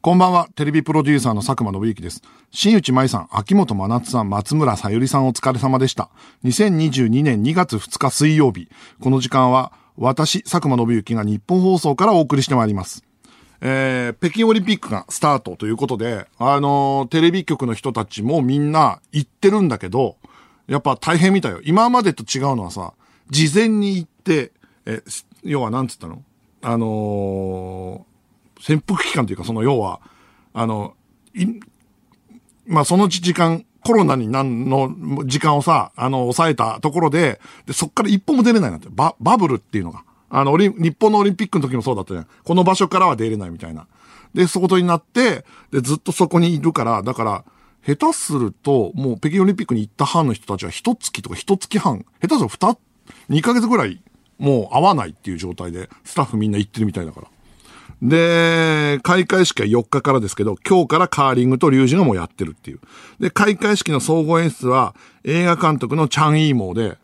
[0.00, 2.22] こんばんは、テレビプロデューサーの佐久間信之です。
[2.52, 6.08] 新内舞さん、秋元真夏さん、松村さゆりさんお疲れ様でした。
[6.44, 8.68] 2022年2月2日水曜日。
[9.00, 13.02] この時間は、私、佐久間信之が日本放送からお送りしてまいります。
[13.60, 20.16] えー、北京オリンピックがスタートということで、あのーテレビ局の人たちもみんな行ってるんだけど、
[20.68, 21.60] やっぱ大変みたいよ。
[21.64, 22.92] 今までと違うのはさ、
[23.30, 24.52] 事前に行って、
[24.86, 25.02] え、
[25.42, 26.22] 要はなんつったの？
[26.62, 28.07] あのー
[28.60, 30.00] 潜伏期間というか、その要は、
[30.52, 30.94] あの、
[31.34, 31.46] い、
[32.66, 40.04] まあ、そのうち時間、コロナになんの時間をさ、あの、抑えたところで、で、そっから一歩も出れないなんて、バ、バブルっていうのが。
[40.30, 42.26] あの、オリ、日本のオリンピックの時もそうだったじゃん。
[42.44, 43.86] この場所からは出れないみたいな。
[44.34, 47.44] で、そことになって、で、ずっとそこにいるから、だから、
[47.86, 52.68] 下手すると、もう北京オリンピックに行った班の人たちは一月とか一月半、下手すると
[53.28, 54.02] 二、二ヶ月ぐらい、
[54.38, 57.28] もう会わないっていう状態で、スタッフみんな行ってるみたいだから。
[58.00, 62.80] で、開会式は4日からですけど、今日からカーリングとリュウジがもうやってるっていう。
[63.18, 66.98] で、開会式の総合演出は、映画監督のチャン・イーモーで、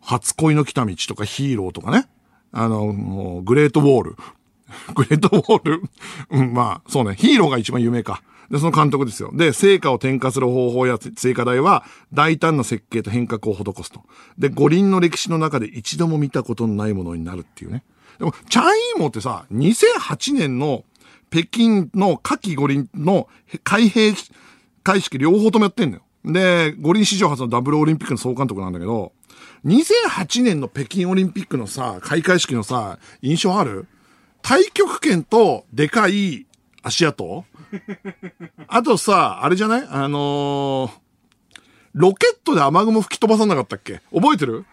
[0.00, 2.08] 初恋の来た道とかヒーローとかね。
[2.52, 4.16] あの、もう、グレートウォール。
[4.94, 5.82] グレートウォール。
[6.30, 7.14] うん、まあ、そうね。
[7.14, 8.22] ヒーローが一番有名か。
[8.50, 9.30] で、その監督ですよ。
[9.32, 14.02] で、成果を転化する方法や成果台は、大胆な設計と変革を施すと。
[14.36, 17.84] で、五輪の歴史の中で一度も見たことのないものになるっていうね。
[18.18, 20.84] でも、チャンイーモーってさ、2008年の
[21.30, 23.28] 北京の夏季五輪の
[23.64, 24.14] 開閉
[24.82, 26.02] 会式両方ともやってんだよ。
[26.24, 29.12] で、五輪史上初のダブルオリンピックの総監督なんだけど、
[29.64, 33.86] 2008年の北京オリンピックのさ、開会式のさ、印象ある？
[34.42, 36.46] 太極拳とでかい
[36.82, 37.44] 足跡？
[38.68, 39.86] あとさ、あれじゃない？
[39.90, 40.90] あのー
[41.94, 44.02] ロケットで雨雲吹き飛ばさなかったっけ？
[44.12, 44.64] 覚えてる？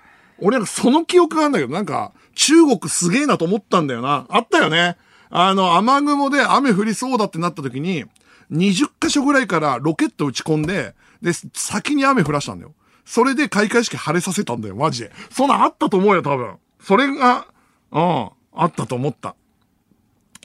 [0.42, 4.26] 俺なんかその記憶があるんだけど、なんか、中国すげえなと思ったんだよな。
[4.30, 4.98] あったよね。
[5.30, 8.06] あの、雨雲で雨降りそうだってなった時に、
[8.52, 12.74] 20箇所ぐらいからロケット打ち込んで、で、先に雨降らしたんだよ。
[13.06, 15.12] それで開会式晴れさせたんだよ、マジで。
[15.30, 16.56] そんなあったと思うよ、多分。
[16.82, 17.48] それが、
[17.92, 19.36] うん、あったと思った。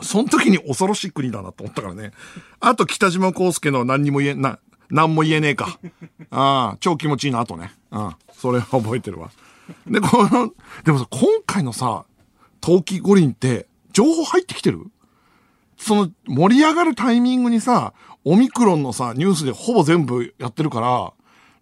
[0.03, 2.13] その時に恐ろしい国だなと思ったからね。
[2.61, 4.59] あと、北島康介の何にも言え、な、
[4.91, 5.79] 何も言えねえか。
[6.31, 7.73] ああ、超気持ちいいな、あとね。
[7.91, 8.15] うん。
[8.33, 9.31] それは覚えてるわ。
[9.87, 10.53] で、この、
[10.85, 12.05] でもさ、今回のさ、
[12.61, 14.91] 冬季五輪って、情報入ってきてる？
[15.77, 17.93] その、盛り上がるタイミングにさ、
[18.25, 21.13] オミクロンのさ、ニュースでほぼ全部やってるから、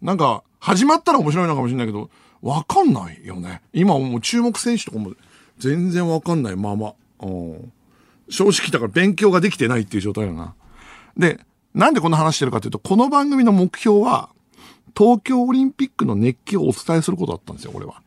[0.01, 2.09] なんか、始まったら面白いのかもしれないけど、
[2.41, 3.61] わかんないよね。
[3.73, 5.13] 今もう注目選手とかも
[5.57, 6.93] 全然わかんないまま。
[7.21, 7.71] うん
[8.29, 10.55] 正直だから勉強ができてないっていう状態だな。
[11.17, 11.39] で、
[11.73, 14.29] なんでこの話してるかというと、この番組の目標は、
[14.97, 18.01] 東京オリンピックの熱気をお伝えすることだったんですよ、俺は。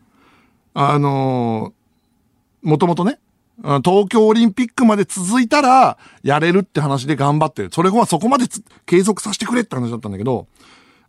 [0.75, 1.79] あのー
[2.63, 3.19] もともとね、
[3.85, 7.71] 東京オリンピックまで続いたら、やれるって話で頑張ってる。
[7.73, 8.47] それはそこまで
[8.87, 10.47] 継続させてくれって話だったんだけど、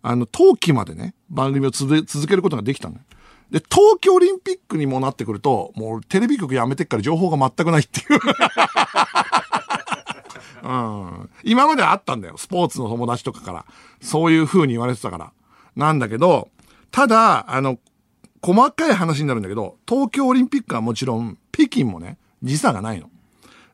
[0.02, 3.02] あの、冬季までね、番組を続けることができたのよ。
[3.52, 8.20] で、東京オリンピックにもなってくると、もうテレビ局やめてっから情報が全くないっていう。
[10.62, 11.30] うん。
[11.44, 12.38] 今まではあったんだよ。
[12.38, 13.66] スポーツの友達とかから。
[14.02, 15.32] そういう風に言われてたから。
[15.80, 16.50] なんだけど、
[16.92, 17.80] ただ、あの、
[18.42, 23.10] 細かい話になるんだけど、東京オリンピックはもちろん、北京もね、時差がないの。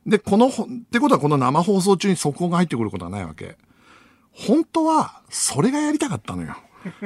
[0.06, 0.52] で、この、っ
[0.90, 3.58] てことはこの生放送中に速報が入ってくることはないわけ。
[4.32, 6.56] 本当は、それがやりたかったのよ。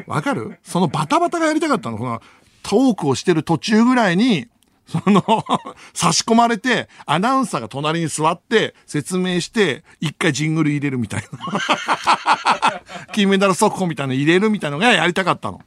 [0.07, 0.59] わかる？
[0.63, 1.97] そのバタバタがやりたかったの。
[1.97, 2.21] この、
[2.63, 4.49] トークをしてる途中ぐらいに、
[4.91, 5.23] その、
[5.95, 12.83] 差し込まれて、アナウンサーが隣に座って、説明して、一回ジングル入れるみたいな。
[13.13, 15.61] 金メダル速報みたいなの入れるみたいなのがやりたかったの。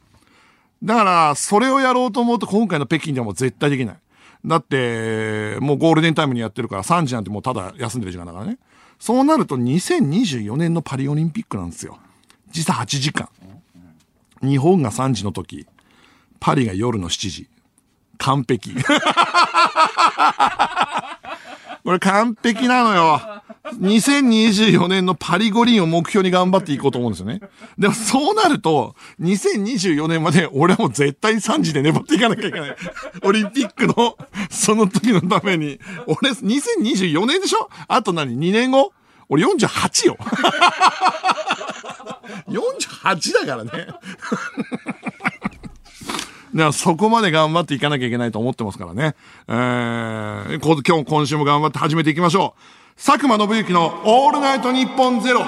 [0.82, 3.96] だから、それをやろうと思うと今回の北京ではもう絶対できない。
[4.44, 8.58] だって、もうゴールデンタイムにやってるから3時なんてもうただ休んでる時間だからね。
[8.98, 11.98] そうなると2024年のパリオリンピックなんですよ。
[12.50, 13.28] 実は8時間。
[14.42, 15.66] 日本が3時の時、
[16.40, 17.48] パリが夜の7時。
[18.18, 18.74] 完璧。
[21.84, 23.20] これ完璧なのよ。
[23.80, 27.40] 2024年のパリ五輪を目標に頑張っていこうと思うんですよね。
[27.78, 32.76] でもそうなると、2024年まで俺はもう絶対3時で粘っていかなきゃいけない。
[33.22, 34.16] オリンピックの
[34.50, 35.78] その時のために。
[36.06, 37.68] 俺、2024年でしょ？
[37.88, 38.92] あと何 ?2 年後？
[39.28, 40.16] 俺48よ。
[42.48, 43.88] 48だからね。
[46.54, 49.16] だからそこまで頑張っていかなきゃいけないと思ってますからね。
[49.48, 52.60] えー、今日、今週も頑張って始めていきましょう。
[52.96, 55.40] 佐久間信之のオールナイトニッポンゼロ。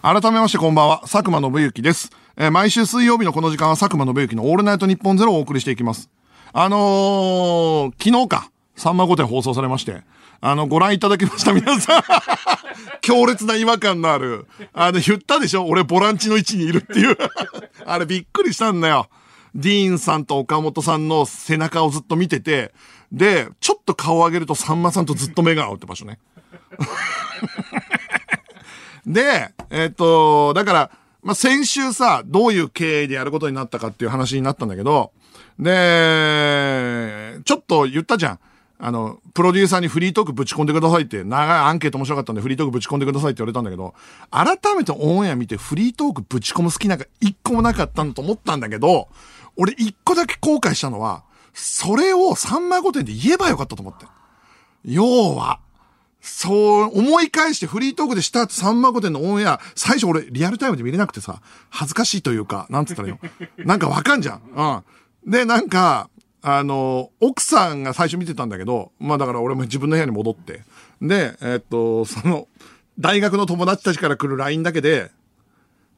[0.00, 2.12] 改めましてこんばんは、佐久間信之です。
[2.36, 6.08] えー毎週水曜日のこの時間は佐久間信之のオールナイトニッポンゼロをお送りしていきます。
[6.52, 10.02] あのー、昨日か、さんま御殿放送されまして、
[10.40, 12.02] あの、ご覧いただきました、皆さん。
[13.02, 14.46] 強烈な違和感のある。
[14.72, 15.66] あの、言ったでしょ？
[15.66, 17.16] 俺ボランチの位置にいるっていう。
[17.84, 19.08] あれびっくりしたんだよ。
[19.54, 22.72] ディーンさんと岡本さんの背中をずっと見てて、
[23.10, 26.18] で、ちょっと顔を上げるとさんまさんとずっと目が合うって場所ね。
[29.06, 30.90] で、えっ、と、だから、
[31.22, 35.12] まあ、先週さ、どういう経緯でやることになったかっていう話になったんだけど、
[35.58, 38.38] で、ちょっと言ったじゃん。
[38.80, 43.94] あの、プロデューサーにフリートークぶち込んでくださいって、長いアンケート面白かったんでフリートークぶち込んでくださいって言われたんだけど、
[44.30, 49.08] 改めてオンエア見てフリートークぶち込む好きなんか一個もなかったんだと思ったんだけど、
[49.56, 54.06] 俺一個だけ後悔したのは、それをさんま御殿で言えばよかったと思って。
[54.84, 55.58] 要は、
[56.20, 63.14] そう、思い返してフリートークでしたってさんま御殿のオンエア、最初俺リアルタイムで見れなくてさ、恥ずかしいというか、なんつったらいい
[63.58, 63.64] の？
[63.64, 64.84] なんかわかんじゃん。
[65.24, 65.30] うん。
[65.32, 66.10] で、なんか、
[66.42, 70.62] あの、奥さんが最初見てたんだけど、まあだから俺も自分の部屋に戻って。
[71.02, 72.48] で、えっと、その、
[72.98, 75.10] 大学の友達たちから来る LINE だけで、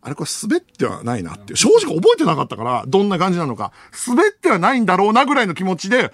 [0.03, 1.57] あれこれ滑ってはないなっていう。
[1.57, 3.73] 正直覚えてなかったから、どんな感じなのか。
[4.07, 6.13] 滑ってはないんだろうなぐらいの気持ちで、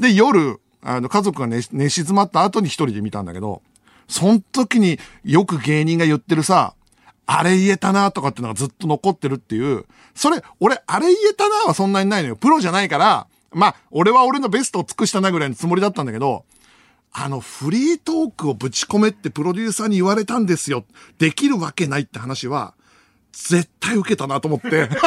[0.00, 3.62] で、夜、あの、家族が寝寝静まった後に一人で見たんだけど、
[4.08, 6.74] その時によく芸人が言ってるさ、
[7.26, 12.36] あれ言えたなとかってのがずっと残ってるっていう、それ、俺、あれ言えたなはそんなにないのよ。
[12.36, 16.44] プロじゃないから、まあ、俺は俺のベストを尽くしたなぐらいのつもりだったんだけど、
[17.12, 20.84] あの、フリートークをぶち込めってプロデューサーに言われたんですよ。
[21.18, 22.74] できるわけないって話は、
[23.32, 24.88] 絶対受けたなと思って。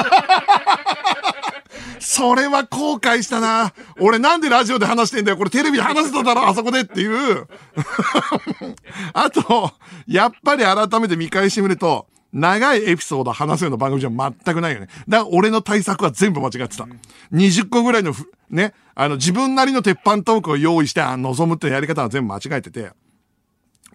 [2.00, 3.74] それは後悔したな。
[4.00, 5.38] 俺なんでラジオで話してんだよ。
[5.38, 7.48] これテレビで話してただろ、あそこでっていう。
[9.14, 9.74] あと、
[10.08, 14.88] やっぱり改めて見返してみると、長いエピソード話すような番組じゃ全くないよね。
[15.08, 16.88] だから俺の対策は全部間違ってた。
[17.34, 22.92] 20個ぐらいのふ、ね、あの自分なりの鉄板トークを用意して、あ望むってやり方は全部間違えてて。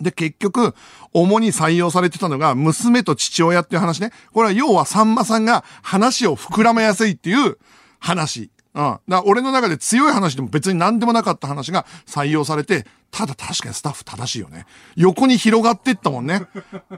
[0.00, 0.74] で、結局、
[1.12, 4.10] 主に採用されてたのが、娘と父親っていう話ね。
[4.32, 7.58] これは要は、さんまさんが話を膨らまやすいっていう
[8.00, 8.50] 話。
[8.74, 8.82] うん。
[8.82, 14.64] だから俺の中で強い話でも別に何でもなかった話が採用されて、ただ確かにスタッフ正しいよね。
[14.96, 16.46] 横に広がってったもんね。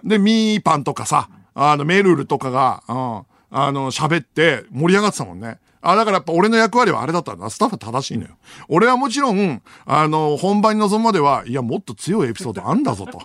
[0.05, 3.23] で、ミーパンとかさ、あの、メルルとかが、うん。
[3.57, 5.59] あの、喋って盛り上がってたもんね。
[5.81, 7.51] あ、だからやっぱ俺の役割はあれだったんだ。
[7.51, 8.31] スタッフ正しいのよ。
[8.69, 13.21] 俺はもちろん、あの、本番に臨むまでは、いや、もっと強いエピソードあんだぞと。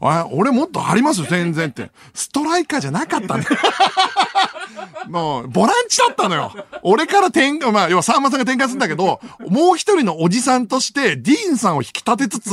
[0.00, 1.20] 俺もっとあります？
[1.20, 1.90] よ、全然って。
[2.14, 3.56] ストライカーじゃなかったんだよ。
[5.08, 6.52] もう、ボランチだったのよ。
[6.82, 12.50] 俺から転換、まあ、要はさんまさんが転換するんだけど、もう一人のおじさんとして、ディーンさんを引き立てつつ、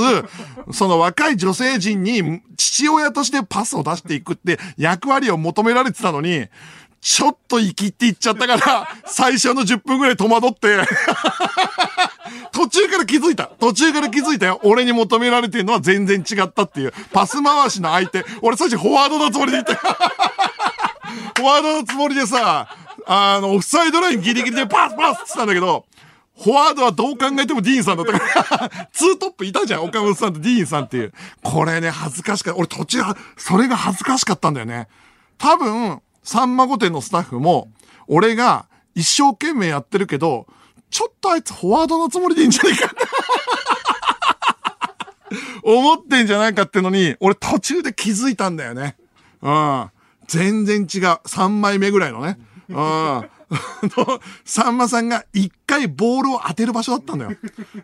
[0.72, 6.48] その若い女性陣に父親としてパスを出していくって役割を求められてたのに、
[7.02, 10.80] ちょっと生きって言っちゃったから、最初の10分ぐらい戸惑って、
[12.52, 13.48] 途中から気づいた。
[13.60, 14.60] 途中から気づいたよ。
[14.64, 16.94] 俺に求められてるのは全然違ったっていう。
[17.12, 18.26] パス回しの相手。
[18.42, 19.80] 俺最初フォワードのつもりで言ったよ。
[21.36, 22.68] フォワードのつもりでさ、
[23.08, 25.86] あの、オフサイドラインギリギリでパスパスって言ったんだけど、
[26.38, 31.14] フォワードはどう考えてもディーンさんだったから、 ツートップいたじゃん、岡本さんとディーンさんっていう。
[31.44, 32.60] これね、恥ずかしかった。
[32.60, 33.00] 俺途中、
[33.38, 34.88] それが恥ずかしかったんだよね。
[35.38, 37.70] 多分、さんま御殿のスタッフも、
[38.08, 40.48] 俺が一生懸命やってるけど、
[40.96, 42.90] ちょっとあいつフォワードのつもりでいいんじゃないか
[45.62, 48.96] 思ってんじゃないかってのに、俺途中で気づいたんだよね。
[49.42, 49.92] うん。
[50.26, 51.02] 全然違う。
[51.28, 52.40] 3枚目ぐらいのね。
[52.70, 53.30] うん。
[53.52, 57.32] の さんまさんが一回ボールを当てる場所だったんだよ。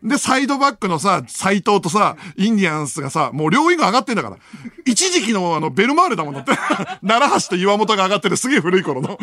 [0.03, 4.37] で、サイドバックのさ、斎藤とさ、インディアンスがさ、もう両ウィング上がってんだから。
[4.85, 6.51] 一時期のあの、ベルマーレだもんだって。
[7.05, 9.17] 奈良橋と岩本が上がってるすげえ古い頃の。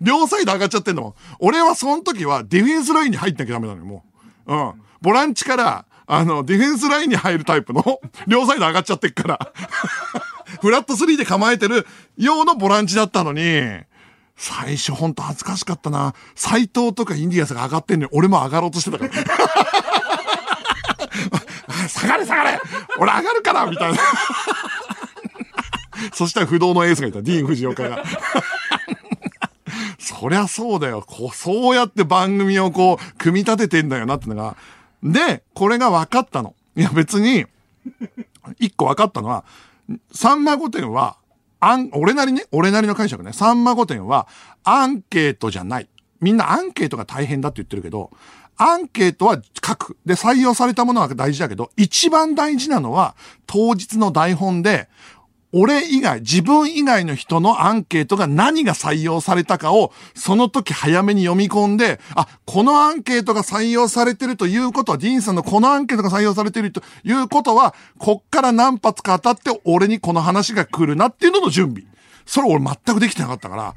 [0.00, 1.14] 両サイド上がっちゃってんだもん。
[1.38, 4.04] 俺はその時はディフェンスラインに入ってなきゃダメなのよ、も
[4.46, 4.54] う。
[4.54, 4.72] うん。
[5.00, 9.52] ボランチから、あの、ディフェンスラインに入るタイプの、両サイド上がっちゃってっから。
[10.62, 13.42] フラット3で構えてる用のボランチだったのに、
[14.36, 16.14] 最初ほんと恥ずかしかったな。
[16.34, 19.12] 斎藤とかインディアンスが上がってんのに、俺も上がろうとしてたから。
[21.88, 22.60] 下がれ下がれ
[22.98, 23.98] 俺上がるからみたいな。
[26.12, 27.22] そしたら不動のエースがいた。
[27.22, 28.02] ディーン・フジオカが。
[29.98, 31.02] そりゃそうだよ。
[31.06, 34.56] こう、そうやって番組をこう、組み立ててんだよなってのが。
[35.02, 36.54] で、これが分かったの。
[36.76, 37.46] いや別に、
[38.58, 39.44] 一個分かったのは、
[40.12, 41.16] さんま御殿は、
[41.60, 43.32] あん、俺なりね、俺なりの解釈ね。
[43.32, 44.28] さんま御殿は、
[44.64, 45.88] アンケートじゃない。
[46.20, 48.10] みんなアンケートが大変だって言ってるけど、
[48.58, 49.96] アンケートは書く。
[50.06, 53.14] で、採用されたものは大事だけど、一番大事なのは、
[53.46, 54.88] 当日の台本で、
[55.58, 71.84] 俺以外、自分以外の人のアンケートが何が採用されたかを、その時早めに読み込んで、あ、このアンケートが採用されてるということは、ディーンさんのこのアンケートが採用されてるということは、こっから何発か当たって俺にこの話が来るなっていうのの準備。
[72.26, 73.74] それ俺全くできてなかったから。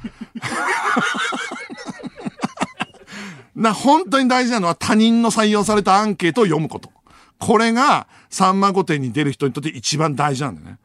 [3.56, 6.92] な、本当に大事なのは他人の採用されたアンケートを読むこと。
[7.38, 10.78] これが、さんま御殿に出る人にとって一番大事なんだよね。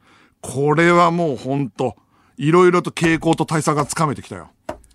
[0.53, 1.95] これはもう本当
[2.37, 4.51] いろいろと傾向と対策がつかめてきたよ。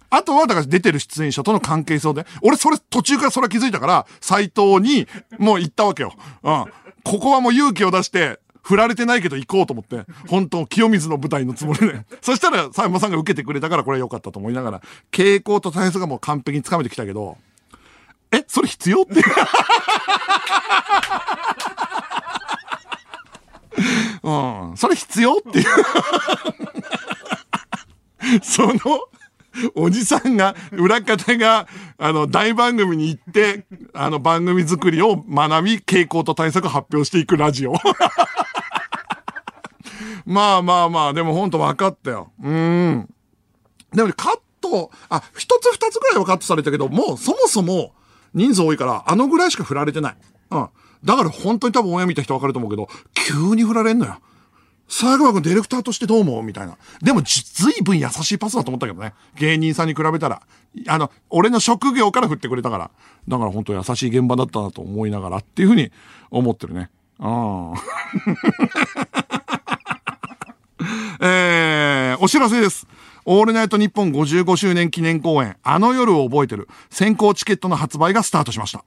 [0.09, 5.07] あとは、だから出てる出演者との関係性で、俺それ途中からそれは気づいたから、斎藤に
[5.39, 6.13] もう言ったわけよ。
[6.43, 6.65] うん。
[7.05, 12.05] ここはもう勇気を出して、振られてないけど行こうと思って、本当清水の舞台のつもりで。
[12.21, 17.39] そしたら、さんまさんが受けてくれたからこれは良かったと思いながら、傾向と対策がもう完璧につかめてきたけど、
[18.33, 19.15] え、それ必要って。
[24.23, 25.65] うん、それ必要っていう。
[28.43, 28.75] その、
[29.75, 31.67] おじさんが、裏方が、
[31.99, 37.75] あの、大番組に行って、あの、番組作りを学び、傾向と対策発表していくラジオ。
[40.27, 42.31] まあまあまあ、でも本当分かったよ。
[42.43, 43.09] うん。
[43.93, 47.95] でも、カット、あ、一つ二つぐらいはカットされたけど、もうそもそも
[48.35, 50.17] 人数多いから、あのぐらいしか振られてない。
[50.51, 50.69] うん。
[51.05, 54.21] だから本当に多分親見た人分かると思うけど、急に振られんのよ。
[54.89, 56.43] 佐久間君ディレクターとしてどう思う？
[56.43, 56.77] みたいな。
[57.01, 59.15] でも、ずいぶん優しいパスだと思ったけどね。
[59.37, 60.43] 芸人さんに比べたら。
[60.89, 62.91] あの、俺の職業から振ってくれたから。
[63.29, 65.93] だから本当優しい現場だったなと思いながらっていうふうに
[66.31, 66.91] 思ってるね。
[67.21, 67.81] ああ。
[71.21, 72.87] えー、お知らせです。
[73.33, 78.85] オールナイトニッポン55周年記念公演、あの夜を覚えてる先行チケットの発売がスタートしました。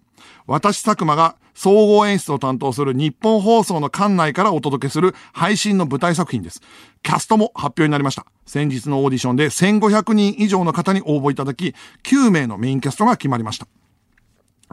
[0.47, 6.59] 私、佐久間が総合演出を担当する日本放送の館内からお届けする配信の舞台作品です。
[7.03, 8.25] キャストも発表になりました。
[8.45, 11.73] 先日のオーディションで1500人以上の方に応募いただき、
[12.03, 13.67] 9名のメインキャストが決まりました。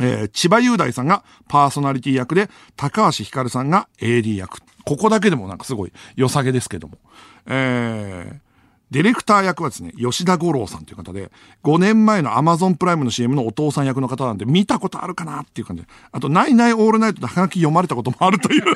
[0.00, 4.58] えー千葉雄大さんがパーソナリティ役で、高橋ひかるさんが AD 役。
[4.84, 6.98] ここだけでもなんかすごい良さげですけども。
[7.46, 8.49] えー
[8.90, 11.30] ディレクター役はですね、吉田五郎さんという方で、
[11.62, 15.88] 5年前の Amazon プライムの CM のお父さん役の方なんで、見たことあるかなっていう感じで。
[16.10, 18.64] あと、ナイナイオールナイトでハガキ読まれたこともあるという。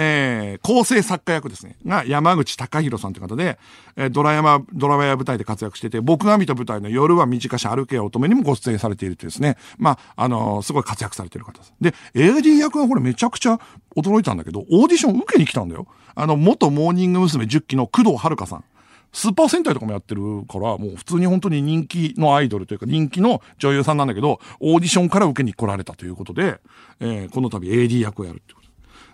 [0.00, 1.76] えー構成作家役ですね。
[1.84, 3.58] が山口隆弘さんという方で、
[3.96, 9.56] えードラマ、ドラマや舞台で活躍してて、僕が見た舞台の夜は短し歩けや乙女にもご出演されているというですね。
[9.76, 11.74] まあ、あのーすごい活躍されている方です。
[11.80, 13.58] で、AD 役はこれめちゃくちゃ
[13.96, 15.86] 驚いたんだけど、オーディション受けに来たんだよ。
[16.14, 17.44] あの、元モーニング娘。
[17.44, 18.64] 10期の工藤遥さん。
[19.12, 26.58] スーパー戦隊とかもやってるから、もう普通に本当に人気のアイドルというか人気の女優さんなんだけど、オーディションから受けに来られたということで、
[27.00, 28.68] えーこの度 AD 役をやるってこと。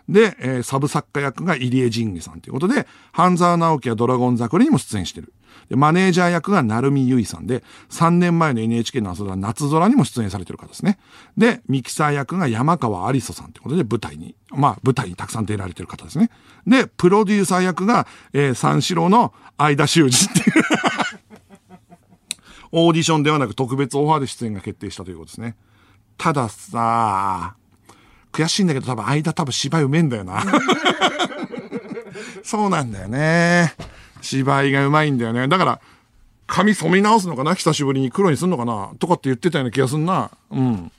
[0.08, 5.32] で、えーサブ作家役が入江仁義さんということで、半沢直樹やドラゴン桜にも出演してる。
[5.68, 10.98] で、マネージャー役が成海結衣さんで、3年前の NHK の朝ドラ夏空にも出演されてる方ですね。
[11.36, 16.30] で、ミキサー役が山川有磯さんということで、舞台に、まあ、舞台にたくさん出られてる方ですね。
[16.66, 20.64] で、プロデューサー役が、えー三四郎の相田修二っていう。
[22.72, 25.56] オーディションではなく特別オファーで出演が決定したということですね。
[26.18, 27.54] たださ、
[28.32, 30.42] 悔しいんだけど多分間多分芝居うめえんだよな。
[32.42, 33.74] そうなんだよね。
[34.24, 35.46] 芝居がうまいんだよね。
[35.46, 35.80] だから、
[36.46, 37.54] 髪染め直すのかな？
[37.54, 38.90] 久しぶりに黒にすんのかな？
[38.98, 40.30] とかって言ってたような気がすんな。
[40.50, 40.92] うん。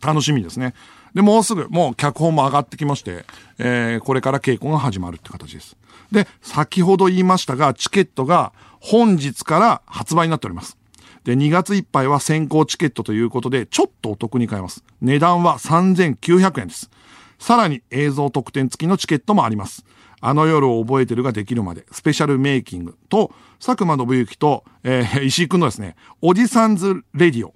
[0.00, 0.74] 楽しみですね。
[1.14, 3.24] で、もうすぐ、もう脚本も上がってきまして、
[3.58, 5.76] えー、これから稽古が始まるって形です。
[6.10, 10.76] で、先ほど言いましたが、チケットが本日から発売になっております。
[11.24, 14.84] で、2月いっぱいは先行チケットということで、ちょっとお得に買えます。
[15.00, 16.90] 値段は3900円です。
[17.38, 19.84] さらに映像特典付きのチケットもあります。
[20.20, 23.30] あの夜を覚えてるができるまで、スペシャルメイキングと、
[23.64, 27.54] 佐久間信之と、えー石井くんのですね、おじさんずレディオ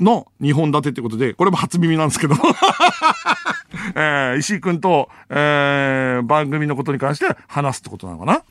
[0.00, 2.34] の2本立てってことで、これも初耳なんですけど、
[3.94, 8.42] えー石井くんと、えー番組のことに関して話すってことなのかな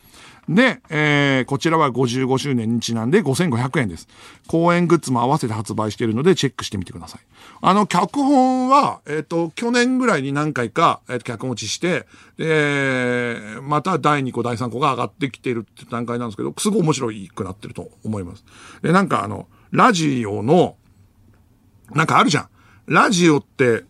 [0.49, 4.07] で、えーこちらは55周年にちなんで5500円です。
[4.47, 7.21] 公演グッズも合わせて発売しているのでチェックしてみてください。
[7.61, 12.05] あの、脚本は、えっ、と、去年ぐらいに何回か、えーと脚本落ちして、
[12.37, 18.43] で、また第2個、第3個が上がってきているって段階なんですけど、すごい面白いくなってると思います。
[18.81, 20.75] で、なんかあの、ラジオの、
[21.91, 22.49] なんかあるじゃん。
[22.87, 23.83] ラジオって、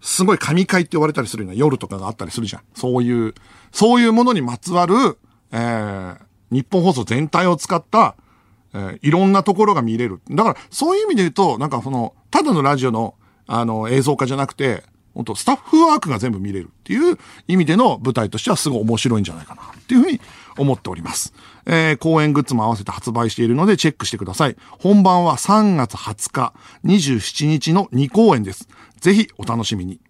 [0.00, 2.62] すごい神回って言われたりするような夜とかがあったりするじゃん。
[2.74, 3.34] そういう、
[3.70, 5.18] そういうものにまつわる、
[5.52, 6.18] えー、
[6.50, 8.16] 日本放送全体を使った、
[8.74, 10.20] えーいろんなところが見れる。
[10.30, 13.14] だから、そういう意味で言うと、なんかその、ただのラジオの、
[13.46, 20.20] あの、映像化じゃなくて、本当スタッフワークが全部見れるっていう意味での舞台としてはすごい面白いんじゃないかなっていうふうに
[20.56, 21.34] 思っております。
[21.66, 24.56] えー、公演グッズも合わせて発売しているのでチェックしてください。
[24.70, 26.52] 本番は3月20日、
[26.84, 28.68] 27日の2公演です。
[29.00, 30.00] ぜひお楽しみに。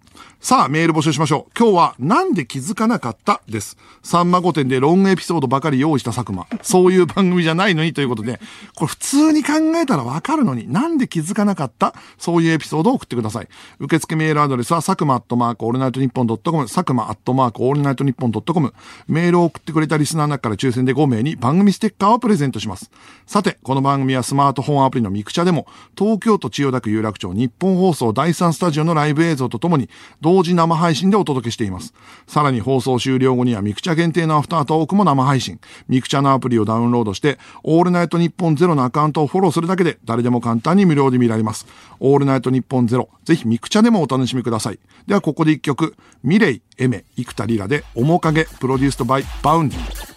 [0.41, 1.52] さあ、メール募集しましょう。
[1.57, 3.43] 今日は、なんで気づかなかった？
[3.49, 3.76] です。
[4.02, 6.49] さんま御殿でロングエピソードばかり用意した佐久間。
[6.62, 8.41] そういう番組じゃないのにということで、
[8.75, 11.95] これ普通に考えたらわかるのに、なんで気づかなかった？
[12.19, 13.49] そういうエピソードを送ってください。
[13.79, 18.75] 受付メールアドレスは、佐久間アットマークオールナイトニッポンドットコム、佐久間アットマークオールナイトニッポンドットコム。
[19.07, 22.91] メールを送ってくれたリスナーの中から抽選で5名に番組ステッカーをプレゼントします。
[23.26, 29.88] さて、この番組はスマートフォンアプリのミクチャでも、東京都千代田区有楽町ニッポン放送第3スタジオのライブ映像とともに、
[30.21, 31.95] 同時生配信でお届けしています。
[32.26, 35.61] さらに放送終了後にはミクチャ限定のアフタートークも生配信。
[35.88, 41.66] ミクチャのアプリをダウンロードして、オールナイトニッポンゼロのアカウントをフォローするだけで誰でも簡単に無料で見られます。
[42.00, 43.09] オールナイトニッポンゼロ。
[43.25, 44.78] ぜひミクチャでもお楽しみください。
[45.07, 50.12] ではここで一曲、ミレイ、エメ、生田リラで、面影、 produced by、Vaundy。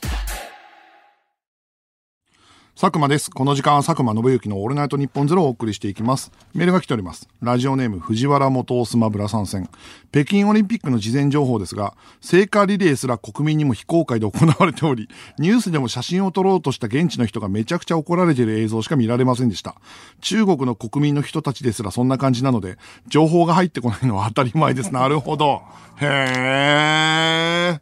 [2.78, 3.32] 佐久間です。
[3.32, 6.30] この時間は佐久間宣行のオールナイトニッポンゼロをお送りしていきます。
[6.54, 7.30] メールが来ております。
[7.42, 9.70] ラジオネーム藤原元スマブラ参戦。
[10.12, 15.08] 北京オリンピックの事前情報ですが、聖火リレーすら国民にも非公開で行われており、
[15.40, 19.76] ニュースでも写真を撮ろうとした現地の人がめちゃくちゃ怒られている映像しか見られませんでした。
[20.20, 22.78] 中国の国民の人たちですらそんな感じなので、
[23.08, 24.94] 情報が入ってこないのは当たり前です。
[24.94, 25.62] なるほど。
[26.02, 27.80] へー。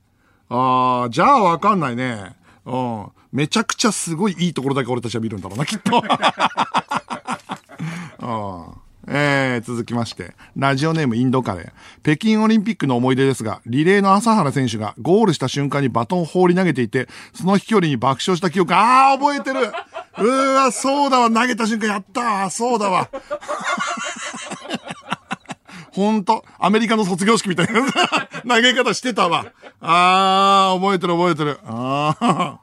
[0.49, 2.42] あー、じゃあわかんないね。
[2.65, 3.07] うん。
[3.31, 6.03] めちゃくちゃすごいいいところだけ俺たちは見るんだろうな、きっと。
[8.19, 8.25] う
[8.79, 11.71] んえー、続きまして、ラジオネームインドカレー。
[12.03, 19.73] 北京オリンピックの思い出ですが、リレーの朝原選手がゴールした瞬間にバトンを放り投げていて、その飛距離に爆笑した記憶、あー、覚えてる
[20.19, 23.09] うーわ、そうだわ、投げた瞬間やったー、そうだわ。
[25.93, 27.81] ほんと、アメリカの卒業式みたいな
[28.55, 29.45] 投げ方してたわ。
[29.79, 31.59] あー、覚えてる覚えてる。
[31.65, 32.57] あー。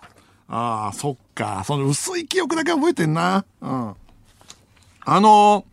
[0.48, 1.62] あー、そっか。
[1.64, 3.44] その薄い記憶だけ覚えてんな。
[3.60, 3.94] うん。
[5.02, 5.64] あの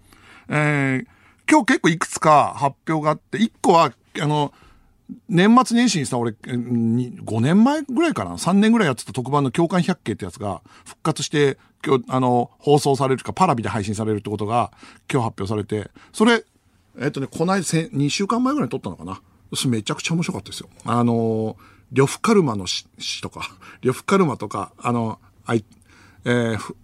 [0.49, 1.07] えー
[1.49, 4.53] 今日結構いくつか発表があって、1個は、あの、
[5.29, 14.71] 年末年始にさ、俺、5年前ぐらいかな ?3 年ぐらいやってた特番の共感百景ってやつが復活して、今日、あの、放送されるか、パラビで配信されるってことが
[15.09, 16.43] 今日発表されて、それ、
[16.99, 19.21] えっ、とね、この間、2週間前ぐらいに撮ったのかな
[19.67, 20.69] めちゃくちゃ面白かったですよ。
[20.85, 21.57] あの、
[21.93, 22.85] 呂布カルマの詩
[23.21, 23.41] とか、
[23.81, 25.63] 呂布カルマとか、あの、あい、
[26.25, 26.75] えー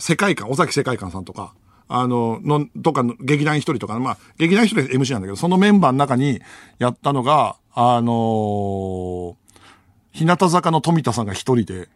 [0.00, 1.54] 世界観、尾崎世界観さんとか、
[1.88, 6.40] あの、の、とかの、劇団一人とか、まあ、劇団一人 MC なんだけど、そのメンバーの中に
[6.78, 9.34] やったのが、あのー
[10.12, 11.88] 日向坂の富田さんが一人で、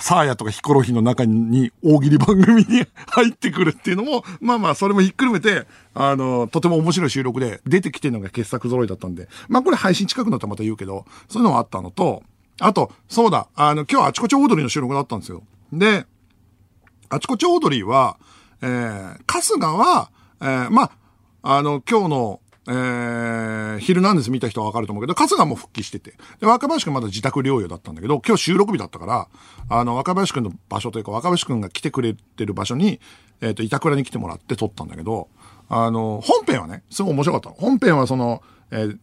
[0.00, 12.22] サーヤとかヒコロヒーの中に大喜利番組に入ってくるっていうのも、まあまあ、それもひっくるめて、あの、とても面白い収録で出てきてるのが傑作揃いだったんで、まあこれ配信近くなったらまた言うけど、そういうのがあったのと、
[12.60, 15.42] あと、そうだ、あの、今日あちこちオードリーの収録だったんですよ。
[15.72, 16.06] で、
[17.08, 18.18] あちこちオードリーは、
[18.62, 20.90] えー、春日は、えー、ま
[21.42, 26.14] あ、あの、今日の、えー、ヒルナンデス見た人はわかると思うけど、春日も復帰してて。
[26.38, 29.28] で、若林くんまだ自宅療養だったんだけど、今日収録日だったから、
[29.70, 33.00] あの、若林くんの場所というか、若林くんが来てくれてる場所に、
[33.40, 35.28] えっ、と、板倉に来てもらって撮ったんだけど、
[35.70, 37.58] あの、本編はね、すごい面白かった。
[37.58, 38.98] 本編はその、えー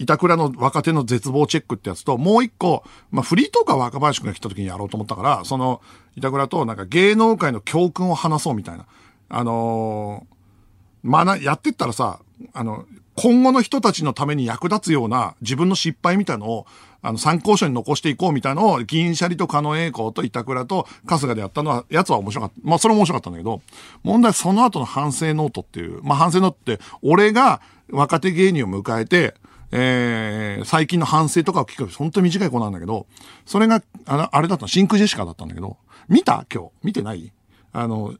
[0.00, 5.82] 板倉の若手の絶望チェックってやつと、もう一個、まあ、フリートークは若林くんが来た時にやろうと思ったから、その、
[6.16, 8.86] 板倉となんか芸能界の教訓を話そうみたいな。
[9.28, 10.40] あのー
[11.02, 12.20] まあな、やってったらさ、
[12.52, 12.86] あの、
[13.22, 16.66] 今後の人たちのために役立つような自分の失敗みたいのを、
[17.02, 22.54] あの、参考書に残していこうみたいのを、銀シャリと狩野英孝と板倉と春日でやったのは、やつは面白かった。
[22.62, 23.60] まあ、それも面白かったんだけど、
[24.04, 29.34] 問題はその後の反省ノートっていう、まあ、反省ノートって、俺が若手芸人を迎えて、
[29.70, 33.06] えー、最近の反省とかを聞く、本当に短い子なんだけど、
[33.44, 35.76] それが、あの、あれだったの、真空ジェシカだったんだけど、
[36.08, 36.70] 見た今日？
[36.82, 37.30] 見てない？
[37.72, 38.14] あの、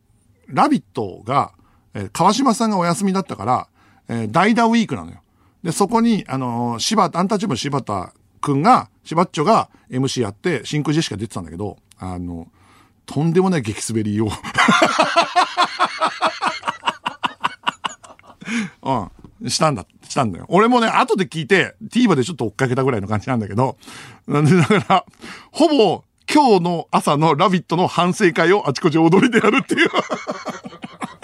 [0.47, 1.53] ラビットが、
[1.95, 3.69] えー川島さんがお休みだったから、
[4.11, 5.23] えー代打ウィークなのよ。
[5.63, 12.49] で、そこに、あのー柴田、アンタッチャブル柴田くんが、柴っちょが MC やって、真空ジェシカ出てたんだけど、あの、
[13.07, 14.29] とんでもない激滑りを、
[18.83, 20.47] うん、したんだ、したんだよ。
[20.49, 23.77] 俺もね、後で聞いて、TVer でちょっと追っかけたぐらいの感じなんだけど、
[24.27, 25.05] なんで、だから、
[25.53, 29.91] ほぼ、今日の朝のラビットの反省会をあちこち踊りでやるっていう。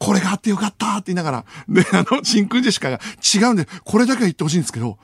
[0.00, 4.98] これがあってよかったって言いながら、で、あの、真空ジェシカが違うんで、これだけは言ってほしいんですけど、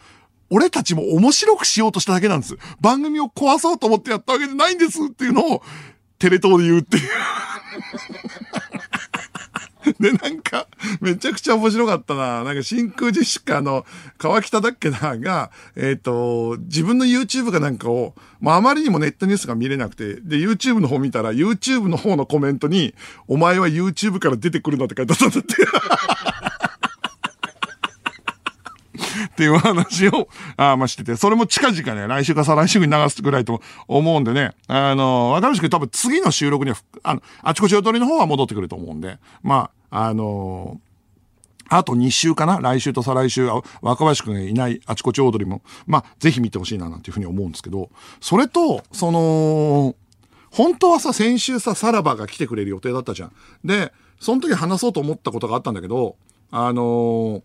[0.48, 2.56] 俺たちも面白くしようとしただけなんです。
[2.80, 5.62] 番組を壊そうと思ってやったわけじゃないんですっていうのを、
[6.18, 7.08] テレ東で言うっていう。
[10.00, 10.66] で、なんか、
[11.00, 12.42] めちゃくちゃ面白かったな。
[12.44, 13.86] なんか真空ジェシカの
[14.18, 15.16] 川北だっけな？
[15.18, 22.94] が、えっ、と、自分の YouTube かなんかを、まああまりにもネットニュースが見れなくて、で、YouTube の方見たら、YouTube の方のコメントに、
[23.28, 25.54] お前は YouTube から出てくるなって書いてあったんだって。
[29.26, 40.80] っていう話を、あーましてて、それも近々ね、来週か再来週に流すぐらいと思うんでね、あの、若林くん多分次の収録には、あの、あちこち踊りの方は戻ってくると思うんで、まあ、あの
[41.68, 42.60] あと2週かな？
[42.60, 43.48] 来週と再来週、
[43.80, 49.96] 若林くんがいないあちこち踊りも、まあ、ぜひ見てほしいななんていうふうに思うんですけど、それと、その、
[50.52, 53.32] 本当はさ、先週さ、さらばが来てくれる予定だったじゃん。
[53.64, 56.16] で、その時話そうと思ったことがあったんだけど、
[56.50, 57.42] あのー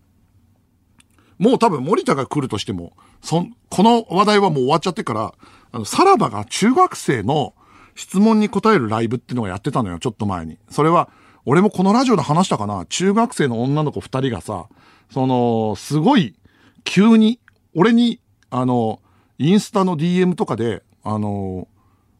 [1.38, 5.34] もう多分森田が来るとしても、そん、この話題はもう終わっちゃってから、
[5.72, 7.54] あの、さらばが中学生の
[7.96, 10.56] 質問に答えるライブっていうのをやってたのよ、ちょっと前に。
[10.70, 11.08] それは、
[11.44, 14.66] 俺もこのラジオで話したかな、中学生の女の子二人がさ、
[15.10, 16.34] その、すごい、
[16.84, 17.40] 急に、
[17.74, 19.00] 俺に、あの、
[19.38, 21.68] インスタの DM とかで、あの、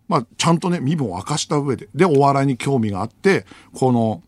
[0.09, 4.23] まあ、ちゃんとね、身分を明かした上で、で、お笑いに興味があって、この、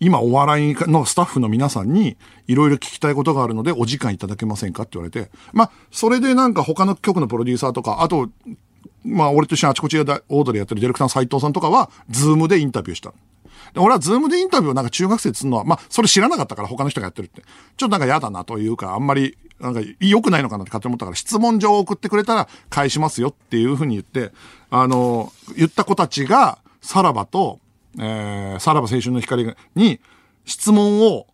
[0.00, 8.30] 今お笑いのスタッフの皆さんにいろいろ聞きたいことがあるのでお時間いただけませんかって言われて、まあ、それでなんか他の局のプロデューサーとか、あと、
[9.04, 13.12] まあ、俺と一緒にあちこちでオードリーやってるディレクターの斉藤さんとかは、ズームでインタビューした。
[13.74, 17.42] で俺はズームでインタビューをなんか中学生でするのは、まあ、それ知らなかったから他の人がやってるって。
[17.76, 24.32] ちょっとなんか嫌だなというか、あんまり、なんか良くないのかなって勝手に思ったから、質問状を送ってくれたら返しますよっていうふうに言って、
[24.70, 27.60] あの、言った子たちが、さらばと、
[27.98, 30.00] えー、さらば青春の光に、
[30.44, 31.26] 質問を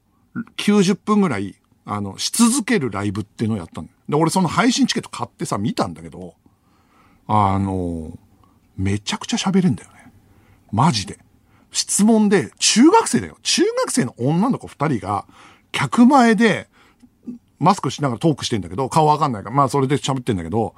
[0.56, 3.88] 90分ぐらい、あの、し続けるライブっていうのをやったん。
[4.08, 6.34] で、俺その配信チケット買ってさ、見たんだけど、
[7.26, 8.18] あの、
[8.76, 10.12] めちゃくちゃ喋れんだよね。
[10.72, 11.18] マジで。
[11.74, 13.36] 質問で、中学生だよ。
[13.42, 15.26] 中学生の女の子二人が、
[15.72, 16.68] 客前で、
[17.58, 20.74] マスクしながらトークしてんだけど、顔わかんないから、まあそれで喋ってんだけど、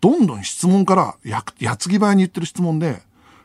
[0.00, 3.02] どんどん質問から、や、やつぎ早に言ってる質問で、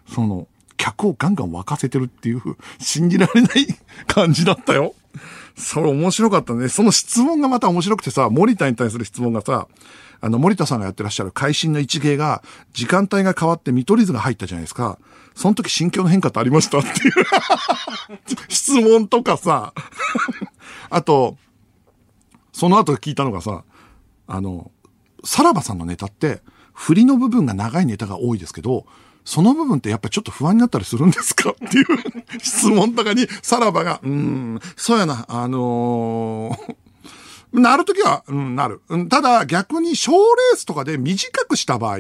[0.08, 2.42] その、客をガンガン沸かせてるっていう、
[2.80, 3.68] 信じられない
[4.08, 4.96] 感じだったよ。
[5.56, 6.70] それ面白かったね。
[6.70, 9.68] その質問がまた面白くてさ、森田に対する質問がさ、
[10.22, 12.44] あの、森田さんがやってらっしゃる会心の一芸が、
[12.74, 15.00] 時間帯が変わって見取り図が入ったじゃないですか。
[15.36, 17.14] その時心境の変化ってありましたっていう
[18.50, 19.74] 質問とかさ、
[20.90, 21.38] あと、
[22.54, 23.64] その後聞いたのがさ、
[24.28, 24.72] あの、
[25.24, 26.42] さらばさんのネタって、
[26.74, 28.86] 振りの部分が長いネタが多いですけど、
[29.24, 31.52] その部分ってやっぱちょっと不安になったりするんですか？
[31.66, 31.86] っていう
[32.42, 36.76] 質問とかに、さらばが、うん、そうやな、あのー
[37.54, 38.80] なるときは、うん、なる。
[39.10, 41.98] ただ、逆に賞レースとかで短くした場合、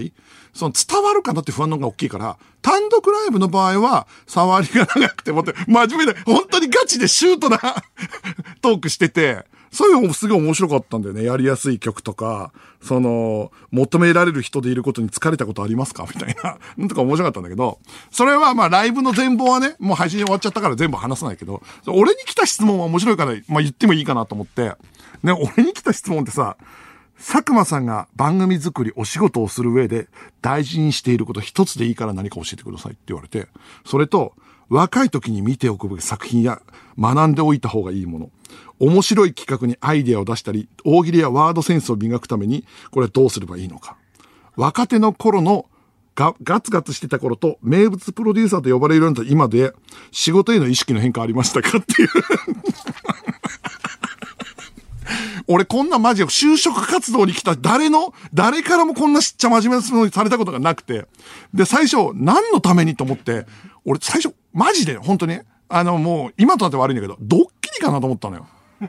[0.53, 7.57] その伝わるかなって不安の方が大きいから、単独ライブの場合は、触りが長くてもって、真面目で、本当にガチでシュートな
[8.61, 11.23] トークしてて、そういうのもすごい面白かったんだよね。
[11.23, 16.05] やりやすい曲とか、その、求められる人でいることに疲れたことありますか？
[16.13, 16.57] みたいな。
[16.75, 17.79] なんとか面白かったんだけど、
[18.11, 24.73] それはまあライブの全貌はね、もう配信終わっちゃったから全部話さないけど、俺に来た質問は面白いから、まあ言ってもいいかなと思って、
[25.23, 26.57] ね、俺に来た質問ってさ、
[27.21, 30.07] 佐久間さんが番組作り、お仕事をする上で
[30.41, 33.47] 大事にしていること一つでいいから何か教えてくださいって言われて、
[33.85, 34.33] それと、
[34.69, 36.61] 若い時に見ておくべき作品や
[36.97, 38.31] 学んでおいた方がいいもの。
[38.79, 43.97] 面白い企画にアイデアを出したり、大喜利やワードセンスを磨くために、これはどうすればいいのか。
[44.55, 45.65] 若手の頃の
[46.15, 49.73] ガガツガツしてた頃と名物プロデューサーと呼ばれるようになった今で
[50.11, 52.09] 仕事への意識の変化ありましたかっていう。
[55.47, 61.05] 俺こんなマジで就職活動に来た誰の、誰からもこんなしっちゃ真面目な質問されたことがなくて。
[61.53, 63.45] で、最初何のためにと思って、
[63.85, 68.47] 俺最初マジで本当に、あのもう今となって悪いんだけど、ドッキリかなと思ったのよ。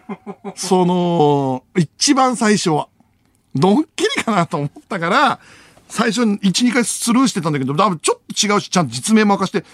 [0.56, 2.88] その、一番最初は。
[3.54, 5.40] ドッキリかなと思ったから、
[5.88, 9.64] 最初に1、2回スルーしてたんだけど、多分ちょっと違うし、ちゃんと実名も明かして、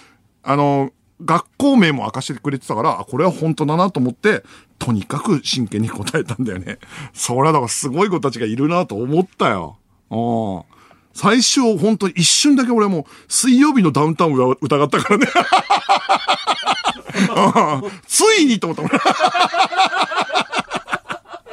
[0.43, 0.91] あの、
[1.23, 4.43] 学校名も明かしてくれてたから、これは本当だなと思って、
[4.77, 6.79] とにかく真剣に答えたんだよね。
[7.13, 9.77] それはだからすごい子たちがいるなと思ったよ。
[10.09, 10.63] うん。
[11.13, 15.27] 最初、本当に一瞬だけ俺もう水曜日のダウンタウンを疑ったからね。
[18.07, 18.89] ついにと思った。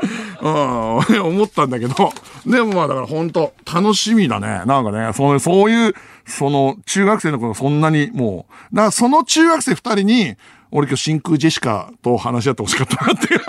[0.41, 2.13] うん、思ったんだけど、
[2.47, 4.63] でもまあだから本当楽しみだね。
[4.67, 5.95] なんかね、そうそういう、
[6.27, 10.35] その中学生の子がそんなにもう、だからその中学生二人に、
[10.73, 13.29] 俺今日真空ジェシカと話し合ってほしかったなって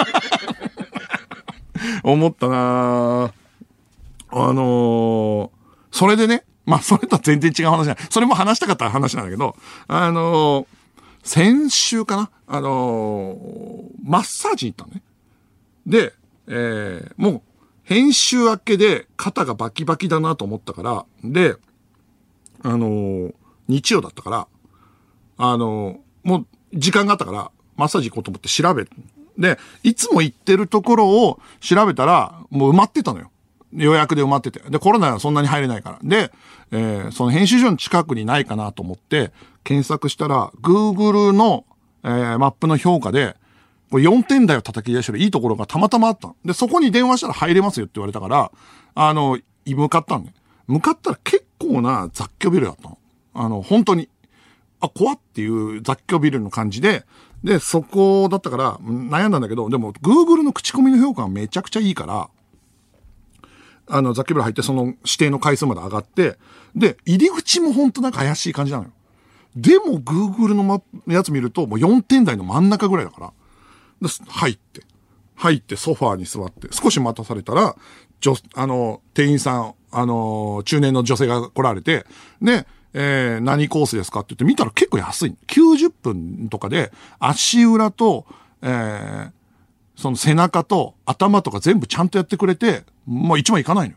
[2.03, 3.33] 思ったな
[4.29, 5.57] あのー
[5.91, 8.05] それでね、まあそれとは全然違う話じゃない。
[8.09, 9.55] それも話したかった話なんだけど、
[9.87, 10.67] あのー
[11.23, 12.29] 先週かな？
[12.45, 15.01] あのーマッサージに行ったのね。
[15.87, 16.13] で、
[16.47, 17.41] えーもう、
[17.83, 21.55] 編集明けで肩がバキバキだなと思ったから、で、
[22.63, 23.32] あの
[23.67, 24.48] 日曜だったから、
[25.38, 28.89] あのもう時間があったから、マッサージ行こうと思って調べる。
[29.38, 33.32] で、いつも行ってるところを調べたら、もう埋まってたのよ。
[33.74, 34.60] 予約で埋まってて。
[34.70, 36.00] で、コロナはそんなに入れないから。
[36.04, 36.32] で、
[36.72, 39.32] えーその編集所の近くにないかなと思って、
[39.63, 41.65] 検索したら、Google の、
[42.04, 43.36] えーマップの評価で、
[43.91, 46.34] これ4点台を叩き出してるいいところがたまたまあった。
[46.43, 48.52] で、そこに電話したら入れますよって言われたから、
[48.96, 50.34] あの、向かったんね。
[50.67, 52.98] 向かったら結構な雑居ビルだったの。
[53.34, 54.10] あの、本当に。
[54.80, 57.06] あ、怖っていう雑居ビルの感じで、
[57.43, 62.30] で、そこだったから悩んだんだけど、でも Google の口コミの評価がめちゃくちゃいいから、
[63.89, 66.38] あの、雑居ビル入ってその指定の回数まで上がって、
[66.76, 68.91] で、入り口も本当なんか怪しい感じなのよ。
[69.56, 73.34] でも Google のやつ見るともう4点台の真ん中ぐらいだから。
[74.28, 74.84] 入って、
[75.36, 77.76] 入ってソファーに座って、少し待たされたら、
[78.20, 82.06] 女、あの、店員さん、あの、中年の女性が来られて、
[82.41, 85.36] で、えー何コースですかって言って見たら結構安い。
[85.47, 88.26] 90分とかで、足裏と、
[88.62, 89.32] えー
[89.95, 93.95] その背中と頭とか全部ちゃんとやってくれて、まあ1万いかないの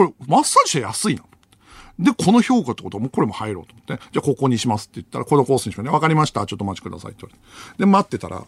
[0.00, 0.06] よ。
[0.06, 1.24] これ、マッサージして安いな。
[1.98, 5.92] で、この評価ってことはもうこれも入ろうと思って、じゃあここにしますって言ったら、このコースにしますね。
[5.92, 6.46] わかりました。
[6.46, 7.78] ちょっとお待ちくださいって言われて。
[7.80, 8.44] で、待ってたら、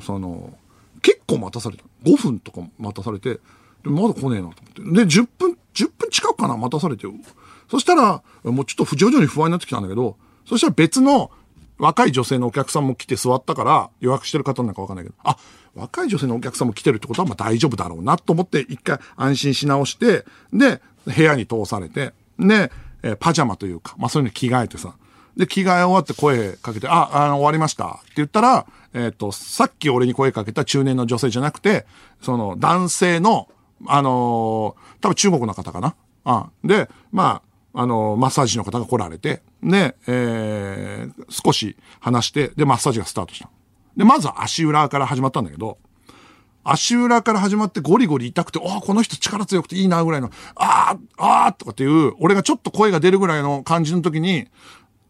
[0.00, 0.54] その、
[1.02, 1.84] 結構待たされた。
[2.04, 3.40] 5分とか待たされて、
[3.82, 4.82] まだ来ねえなと思って。
[4.82, 7.12] で、10分、10分近くかな待たされてる。
[7.70, 11.30] そしたら、もうちょっと徐々に不安になってきたんだけど、そしたら別の
[11.78, 15.36] 若い女性のお客さんも来て座ったから、予約してる方なんかわかんないけど、あ、
[15.74, 24.96] 若い女性のお客さんも来てるってことはまあ大丈夫だろうなと思って、一回安心し直して、で、部屋に通されて、で、えーパジャマというか、まあそういうの着替えてさ、
[25.36, 31.86] で、着替え終わって声かけて、あ、あの、終わりましたって言ったら、えっ、と、さっき俺に声かけた中年の女性じゃなくて、
[32.20, 33.48] その男性の、
[33.86, 35.94] あのー多分中国の方かな。
[36.24, 37.42] あで、ま
[37.74, 43.48] あ、あのーマッサージの方が来られて、で、えー少し話して、で、マッサージがスタートした。
[43.96, 45.78] で、まずは足裏から始まったんだけど、
[46.64, 54.48] 足裏から始まってゴリゴリ痛くて、ああ、この人力強くていいなぐらいの、ああ、ああ、とかっていう、俺がちょっと声が出るぐらいの感じの時に、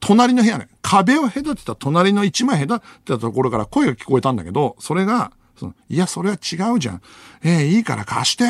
[0.01, 7.03] 隣の部屋ね、壁を隔てた隣の一枚隔てたところから声が聞こえたんだけど、それが、そのいや、それは違うじゃん。
[7.43, 8.45] えーいいから貸して。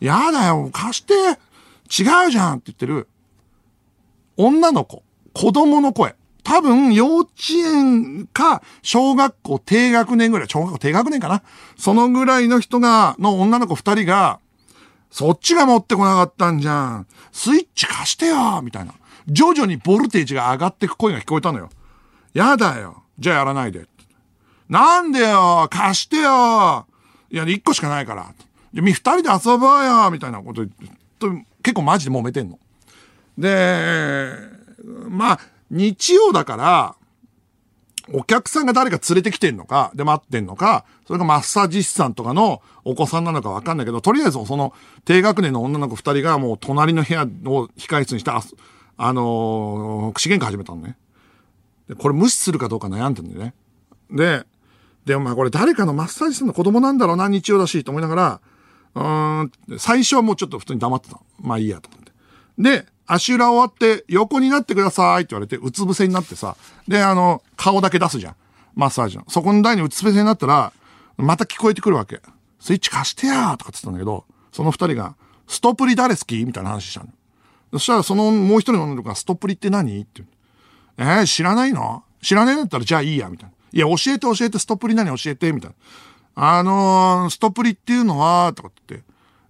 [0.00, 1.14] やだよ、貸して。
[1.90, 3.08] 違うじゃんって言ってる、
[4.36, 6.14] 女の子、子供の声。
[6.44, 11.42] 多分、幼稚園か、小学校低学年ぐらい、小学校低学年かな。
[11.76, 14.40] そのぐらいの人が、の女の子二人が、
[15.10, 17.06] そっちが持ってこなかったんじゃん。
[17.32, 18.94] スイッチ貸してよみたいな。
[19.26, 21.70] 徐々にボルテージが上がってく声が聞こえたのよ。
[22.32, 23.02] やだよ。
[23.18, 23.86] じゃあやらないで。
[24.68, 26.86] なんでよ貸してよ
[27.30, 28.32] いや、一個しかないから。
[28.72, 32.58] で、み、二人で遊ぼうよみたいなこと言って、結構マジで揉めてんの。
[33.36, 34.34] で、
[35.08, 36.94] まあ、日曜だから、
[38.12, 44.72] お客さんが誰か連れてきてんのか、で待ってんのか、それがマッサージ師さんとかのお子さんなのかわかんないけど、とりあえずその
[45.04, 48.40] 低学年の女の子二人がもう隣の部屋を控室にして、あ、
[48.96, 50.96] あのー、口喧嘩始めたのね。
[51.88, 53.54] で、これ無視するかどうか悩んでんだよね。
[54.10, 54.44] で、
[55.08, 58.40] でもまあこれ誰かのマッサージ師さんの子供なんだろうな、日曜だし、と思いながら、
[58.94, 59.42] うー
[59.74, 61.18] ん、最初はもうちょっと普通に黙ってた。
[61.40, 62.12] まあいいやと思って。
[62.58, 68.36] で、足裏終わって横になってくださいって言われて、うつ伏せになってさ、で、あの、顔だけ出すじゃん。
[68.74, 69.24] マッサージの。
[69.28, 70.72] そこの台にうつ伏せになったら、
[71.16, 72.20] また聞こえてくるわけ。
[72.60, 75.16] スイッチ貸してやーとかって言ったんだけど、その二人が、
[75.46, 77.08] ストプリ誰好きみたいな話したの。
[77.72, 80.22] そしたらそのもう一人の女の子が、ストプリって何って。
[80.98, 82.02] えー、知らないの？
[82.20, 83.54] 知らねえんだったらじゃあいいや、みたいな。
[83.72, 85.76] いや、教えて教えて、ストップリ何教えて、みたいな。
[86.40, 89.02] あのー、ストプリっていうのは、とかって、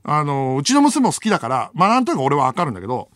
[0.03, 3.11] あのー、うちの娘も好きだから、まあなんとなく俺はわかるんだけど、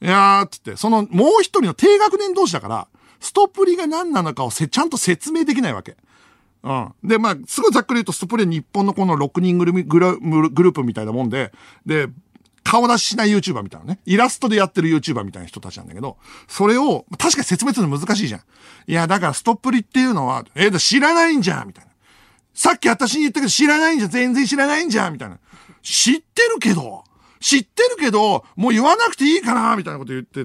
[0.00, 2.88] いやー、つって、その、もう一人の低学年同士だから、
[3.20, 5.96] ストップリが何なのかをせ、ちゃんと説明できないわけ。
[6.62, 6.92] うん。
[7.04, 11.52] で、まあ、すごいざっくり言うと、ストプリは日本のこの6人グルグルグループみたいなもんで、
[11.86, 12.08] で、
[12.68, 13.98] 顔出ししない YouTuber みたいなね。
[14.04, 18.40] イラストでやってる YouTuber みたいな人たちなんだけど、それを、確かに説明するの難しいじゃん。
[18.86, 21.90] いや、だからストップリっていうのは、えー、知らないんじゃんみたいな。
[22.52, 25.38] さっき私に言ったけど知らないんじゃん全然知らないんじゃんみたいな。
[25.82, 27.04] 知ってるけど、
[27.40, 30.44] 知ってるけど、もう言わなくていいかなみたいなこと言って、い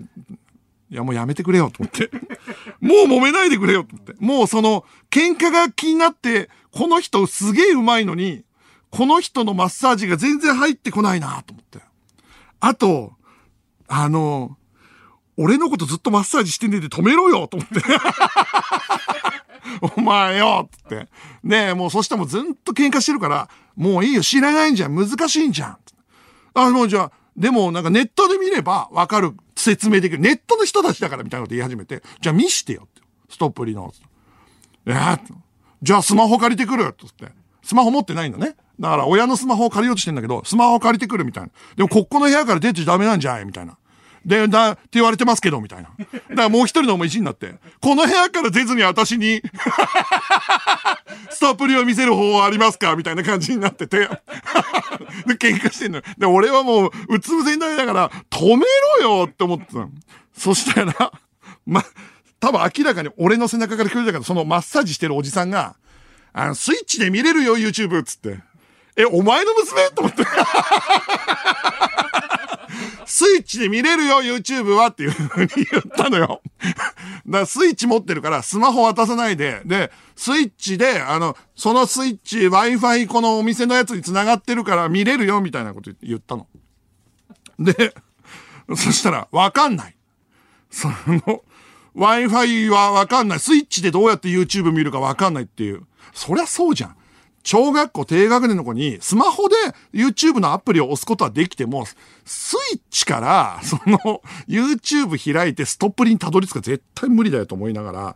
[0.95, 2.09] や、もうやめてくれよ、と思って。
[2.79, 4.13] もう揉めないでくれよ、と思って。
[4.19, 8.45] もうその、喧嘩が気になって、この人すげえうまいのに、
[8.91, 11.92] この人のマッサージが全然入ってこないな、と思って。
[12.65, 13.11] あと、
[13.89, 14.57] あの、
[15.35, 17.81] 俺のことずっとマッサージしてねえで止めろよ、と思って。
[19.97, 21.09] お前よつって。
[21.43, 25.77] で、もうそしたらもうずっと喧嘩してるから、もういいよ、知らないんじゃん、難しいんじゃん。
[26.53, 30.21] あ、もうじゃあ、でもなんかネットで見ればわかる、説明できる。
[30.21, 33.01] ネットの人たちだからみたいなこと言い始めて、じゃあ見してよって。
[33.29, 33.93] ストップリの。
[34.85, 35.19] えー
[35.81, 37.27] じゃあスマホ借りてくるつって。
[37.61, 38.55] スマホ持ってないんだね。
[38.79, 41.49] だから親のスマホを借りようとしてんだけど、スマホを借りてくるみたいな。
[41.75, 43.77] でもここの部屋から出てダメなんじゃいみたいな。
[44.25, 45.89] で、だ、って言われてますけど、みたいな。
[45.97, 49.41] だからもう一人のも意地になって、この部屋から出ずに私に、
[51.29, 54.07] ストップリを見せる方法ありますかみたいな感じになってて。
[55.27, 56.03] で、喧嘩してんのよ。
[56.17, 58.65] で、俺はもう、うつ伏せになりながら、止め
[59.01, 59.87] ろよって思ってた。
[60.37, 61.11] そしたら、
[61.65, 61.83] ま、
[62.39, 65.75] 多分明らかに俺の背中から聞こえたから、そのマッサージしてるおじさんが、
[66.31, 68.39] あの、スイッチで見れるよ、YouTube っつって。
[68.95, 69.89] え、お前の娘？
[69.95, 70.23] と思って。
[73.05, 76.41] スイッチで見れるよ、YouTube はっていう風に言ったのよ。
[76.59, 86.47] だからスイッチ持ってるから、スマホ渡さないで、で、スイッチで、あの、そのスイッチ、Wi-Fi このお店のやつに繋がってるから見れるよ、みたいなこと言ったの。
[87.59, 87.93] で、
[88.75, 89.95] そしたら、わかんない。
[90.71, 90.95] その、
[91.95, 93.39] Wi-Fi はわかんない。
[93.39, 95.85] スイッチでどうやって YouTube 見るかわかんないっていう。
[96.13, 96.95] そりゃそうじゃん。
[97.43, 99.55] 小学校低学年の子にスマホで
[99.93, 101.85] YouTube のアプリを押すことはできても、
[102.25, 108.15] スイッチから、その YouTube 開いてストップリにたどり着くか絶対無理だよと思いながら、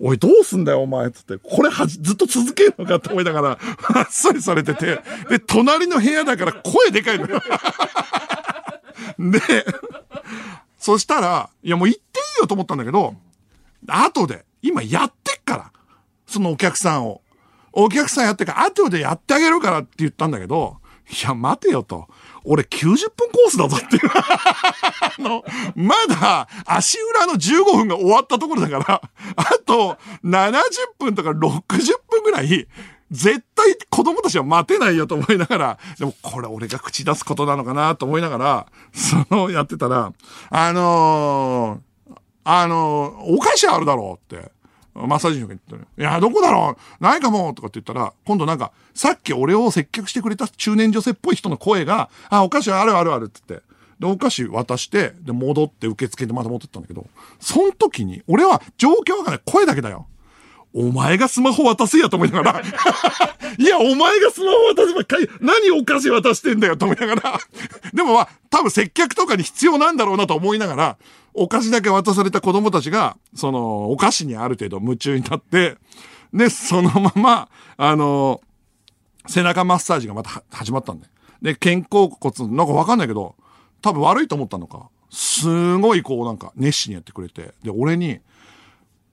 [0.00, 1.38] おい、どうすんだよ、お前つって。
[1.38, 3.58] これは、ずっと続けるのかと思いながら、
[3.94, 5.00] あっさりされてて。
[5.28, 7.40] で、隣の部屋だから声でかいのよ。
[9.18, 9.40] で、
[10.78, 13.14] そしたら、いやもう行っていいよと思ったんだけど、
[13.86, 15.72] 後で、今やってっから、
[16.26, 17.20] そのお客さんを。
[17.76, 20.78] お客さんやってから、後でやってあげるからって言ったんだけど、
[21.10, 22.08] いや、待てよと。
[22.44, 24.02] 俺90分コースだぞっていう。
[24.14, 29.02] あの、まだ足裏の15分が終わったところだから、
[29.36, 30.54] あと70
[30.98, 31.40] 分とか60
[32.10, 32.68] 分ぐらい、
[33.10, 40.12] 絶対子供たちは待てないよと思いながら、でもこれ俺が口出すことなのかなと思いながら、そのやってたら、
[40.50, 42.14] あのー
[42.46, 44.53] あのーお菓子あるだろうって。
[44.94, 47.02] マッサージの時に言ったのいや、どこだろう？
[47.02, 53.66] ないかもとかって言ったら、今度なんか、さっき俺を接客してくれた中年女性っぽい人の声が、あ、お菓子あるあるあるって言って。
[53.98, 57.06] で、お菓子渡して、で、戻って受付でまた持ってったんだけど、
[57.40, 59.42] その時に、俺は状況わかんない。
[59.44, 60.06] 声だけだよ。
[60.76, 62.60] お前がスマホ渡せやと思いながら、
[63.58, 67.40] いや、お前がスマホ渡せばかい、何お菓子渡してんだよと思いながら、
[67.92, 70.96] でもまあ、多分接客とかに必要なんだろうなと思いながら、
[71.34, 75.76] お菓子だけ渡された子供たちが、その、お菓子にある程度夢中になって、
[76.32, 78.40] で、そのまま、あの、
[79.26, 81.12] 背中マッサージがまた始まったんだよ。
[81.42, 83.34] で、肩甲骨、なんかわかんないけど、
[83.82, 88.20] 多分悪いと思ったのか、すごいこうなんか熱心にやってくれて、で、俺に、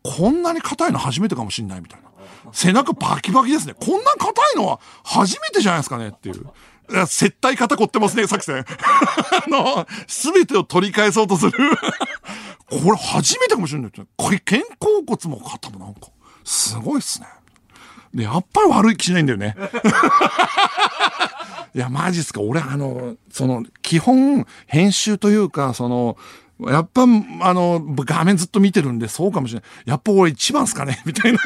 [0.03, 2.12] こんなに硬いの初めてかもしんないみたいな。
[2.53, 3.73] 背中バキバキですね。
[3.73, 6.45] こんな硬いのは初めてじゃないですかねっていう。
[6.91, 8.65] いや接待肩凝ってますね、作戦。
[8.67, 11.51] あの、すべてを取り返そうとする。
[12.69, 13.91] これ初めてかもしれない。
[13.91, 16.01] これ肩甲骨も肩もなんか、
[16.43, 17.27] すごいっすね。
[18.13, 19.56] で、やっぱり悪い気しないんだよね。
[21.73, 22.41] いや、マジっすか。
[22.41, 26.17] 俺、あの、その、基本、編集というか、その、
[26.60, 27.06] やっぱ、あ
[27.54, 29.69] の、画面ずっと見てるんで、そうかもしれない。
[29.86, 31.39] やっぱ俺一番っすかねみたいな。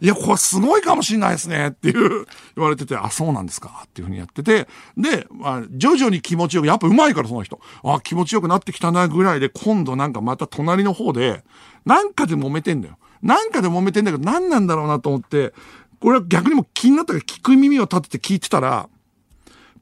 [0.00, 7.60] いや、これすごいかもしれないですねっていう 言われてて、あ、そうなんですかっていうふうにやってて、で、まあ、徐々に気持ちよく、やっぱ上手いからその人。
[7.84, 11.44] あ、気持ちよくなってきたなぐらいで、今度なんかまた隣の方で、
[11.84, 12.98] なんかで揉めてんだよ。
[13.22, 15.52] なんかで揉めてんだけど、何なんだろうなと思って、
[16.00, 18.88] これは逆にも気になったから聞く耳を立てて聞いてたら、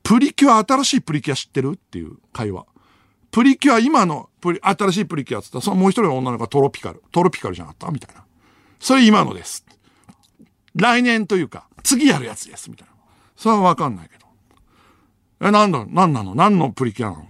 [0.03, 2.65] プリキュア新しいプリキュア知ってるっていう会話。
[3.31, 7.03] プリキュア今のプリ、新しいプリキュアって言ったら、そのもう一人の女の子がトロピカル。
[7.13, 8.25] トロピカルじゃなかったみたいな。
[8.79, 9.67] それ今のです。
[10.77, 12.71] 来年というか、次やるやつです。
[12.71, 12.95] みたいな。
[13.37, 14.27] それはわかんないけど。
[15.49, 17.27] え、なんだ、なんなの何のプリキュアなの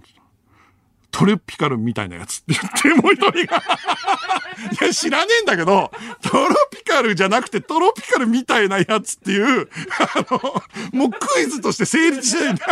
[1.17, 3.57] トロピカルみたいなやつって言って、もう一人が。
[4.79, 9.67] いや、知らねえんだけど、トロピカルじゃなくてトロピカルみたいなやつっていう、
[10.15, 12.65] あの、もうクイズとして成立しないんだ。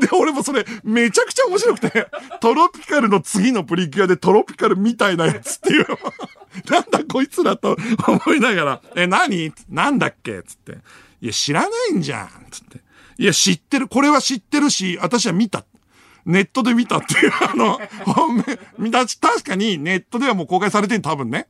[0.00, 2.08] で、俺もそれめちゃくちゃ面白くて、
[2.40, 5.86] トロピカルの次のプリキュアでトロピカルみたいなやつっていう、
[6.70, 9.50] なんだこいつらと思いながら、え、何？
[9.70, 10.42] なんだっけ？
[10.42, 10.72] つって。
[11.22, 12.82] いや、知らないんじゃんつって。
[13.16, 13.88] いや、知ってる。
[13.88, 15.64] これは知ってるし、私は見た。
[16.26, 18.36] ネットで見たっていう、 あの、本
[18.78, 21.46] 命、だ確かにネットではもう公開されてる多分ね。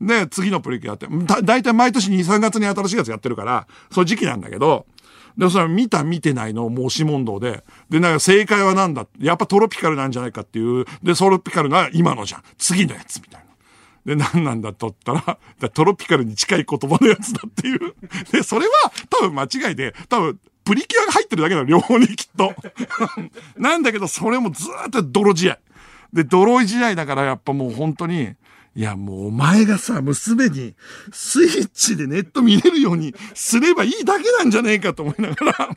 [0.00, 4.86] で、次のプリキュアって、だ、だいたい毎年2、3月に新しいやつやってるから、そういう時期なんだけど、
[5.36, 12.42] で、それ見た見てないのもう押し問答で、で、なんか正解はなんだやっぱトロピカルなんじゃないかっていう、で、トロピカルな今のじゃん。
[12.58, 13.52] 次のやつみたいな。
[14.04, 17.94] で、何なんだとったら、トロピカルに近い言葉のやつだっていう。
[18.32, 22.54] で、それは多分間違いで、多分、プリキュアが入ってるだけなの、両方にきっと。
[23.56, 25.58] なんだけど、それもずっと泥試合。
[26.12, 28.34] で、泥試合だからやっぱもう本当に、
[28.74, 30.74] いやもうお前がさ、娘に
[31.12, 35.68] スイッチでネット見れるようにすればいいだけなんじゃねえかと思いながら。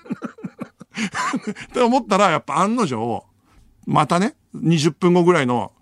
[1.65, 3.25] って思ったら、やっぱ案の定、
[3.85, 5.73] またね、20分後ぐらいの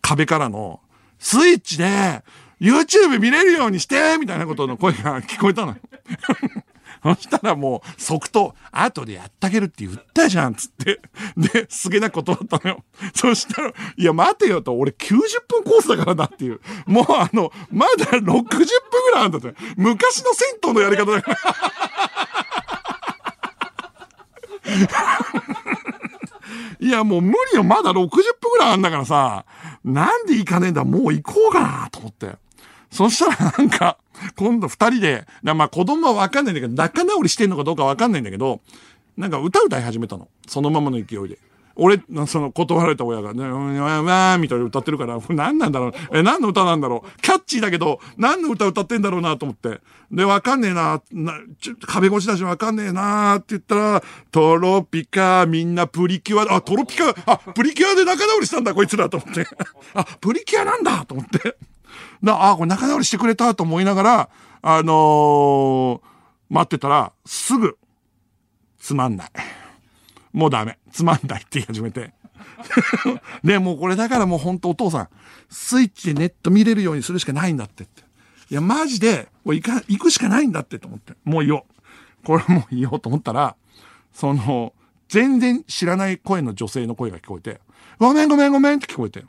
[0.00, 0.80] 壁からの、
[1.18, 2.22] スイッチで、
[2.60, 5.78] YouTube 見れるようにしてみたいなことの声が聞こえたのよ。
[7.02, 11.00] そしたらもう、即答、後でやってあげるって言ったじゃん、つって。
[11.36, 12.84] で、すげえなことだったのよ。
[13.14, 16.60] そしたら、いや、待てよと、俺90分コースだからなっていう。
[16.86, 19.52] もうあの、まだ60分ぐらいあんだって。
[19.76, 21.38] 昔の銭湯のやり方だから。
[26.80, 27.64] いや、もう無理よ。
[27.64, 28.18] まだ60分
[28.52, 29.44] ぐらいあんだからさ、
[29.84, 32.36] なんで行かねえんだ、もう行こうかなと思って。
[32.92, 33.96] そしたらなんか、
[34.36, 38.60] 今度二人で、まあ子供はわかんないんだけど、仲直りしてんのかどうかわかんないんだけど、
[39.16, 40.28] なんか歌歌い始めたの。
[40.46, 41.38] そのままの勢いで。
[41.74, 49.80] 俺、その断られた親が、ね、うんわわーみたいに歌ってるから、何なんだろうえ、何の歌なんだろうキャッチーだけど、何の歌歌ってんだろうなと思って。
[50.10, 59.46] で、わかんねえな、なちょ壁越しだしわかんねえなって言ったら、トロピカ、みんなプリキュア、あ、トロピカ、あ、プリキュアで仲直りしたんだ、こいつらと思って。
[59.94, 61.56] あ、プリキュアなんだと思って。
[62.20, 64.28] な、あ、これ仲直りしてくれたと思いながら、
[64.62, 66.12] あのー
[66.52, 67.78] 待ってたら、すぐ、
[68.78, 69.30] つまんない。
[70.34, 70.78] もうダメ。
[70.90, 72.12] つまんないって言い始めて。
[73.42, 75.08] で、もうこれだからもう本当お父さん、
[75.48, 78.02] スイッチでネット見れるようにするしかないんだってって。
[78.50, 81.14] いや、マジで、もう行か、行くしかないんだってと思って。
[81.24, 81.64] もういよ。
[82.22, 83.56] これもういようと思ったら、
[84.12, 84.74] その、
[85.08, 87.62] 全然知らない声の女性の声が聞こえて、
[87.98, 89.24] ごめんごめんごめんって聞こえて。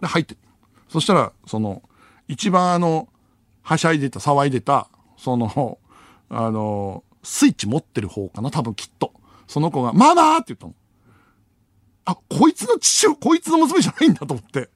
[0.00, 0.36] で、入って。
[0.92, 1.82] そしたら、その、
[2.28, 3.08] 一番あの、
[3.62, 5.78] はしゃいでた、騒いでた、その、
[6.28, 9.14] あの、スイッチ持ってる方かな多分きっと。
[9.46, 10.74] その子が、ママって言ったの。
[12.04, 14.68] あ、こいつの父親、こいつの娘じゃないんだと思って。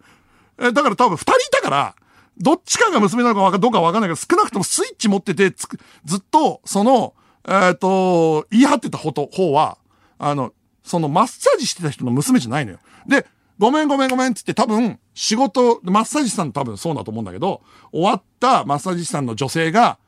[0.58, 1.96] え、だから多分二人いたから、
[2.38, 7.14] どっちかが娘なのかわかどうかわかんないけど、少なくともスイッチ持ってて、つくずっと、その、
[7.46, 9.76] えっ、と、言い張ってた方と、方は、
[10.18, 10.52] あの、
[10.82, 12.78] そのマッサージしてた人の娘じゃないのよ。
[13.06, 13.26] で、
[13.58, 19.98] ごめんごめんごめんって言って多分、仕事、マッサージ師さん多分そうだと思うんだけど、終わったマッサージ師さんの女性が、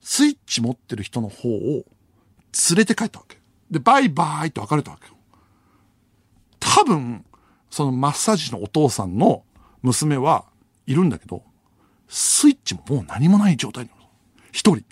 [0.00, 1.84] スイッチ持ってる人の方を連
[2.76, 3.38] れて帰ったわけ。
[3.70, 5.14] で、バイバーイって別れたわけよ。
[6.60, 7.24] 多分、
[7.70, 9.44] そのマッサージのお父さんの
[9.82, 10.44] 娘は
[10.86, 11.42] いるんだけど、
[12.08, 13.96] スイッチももう何もない状態なの。
[14.52, 14.84] 一人。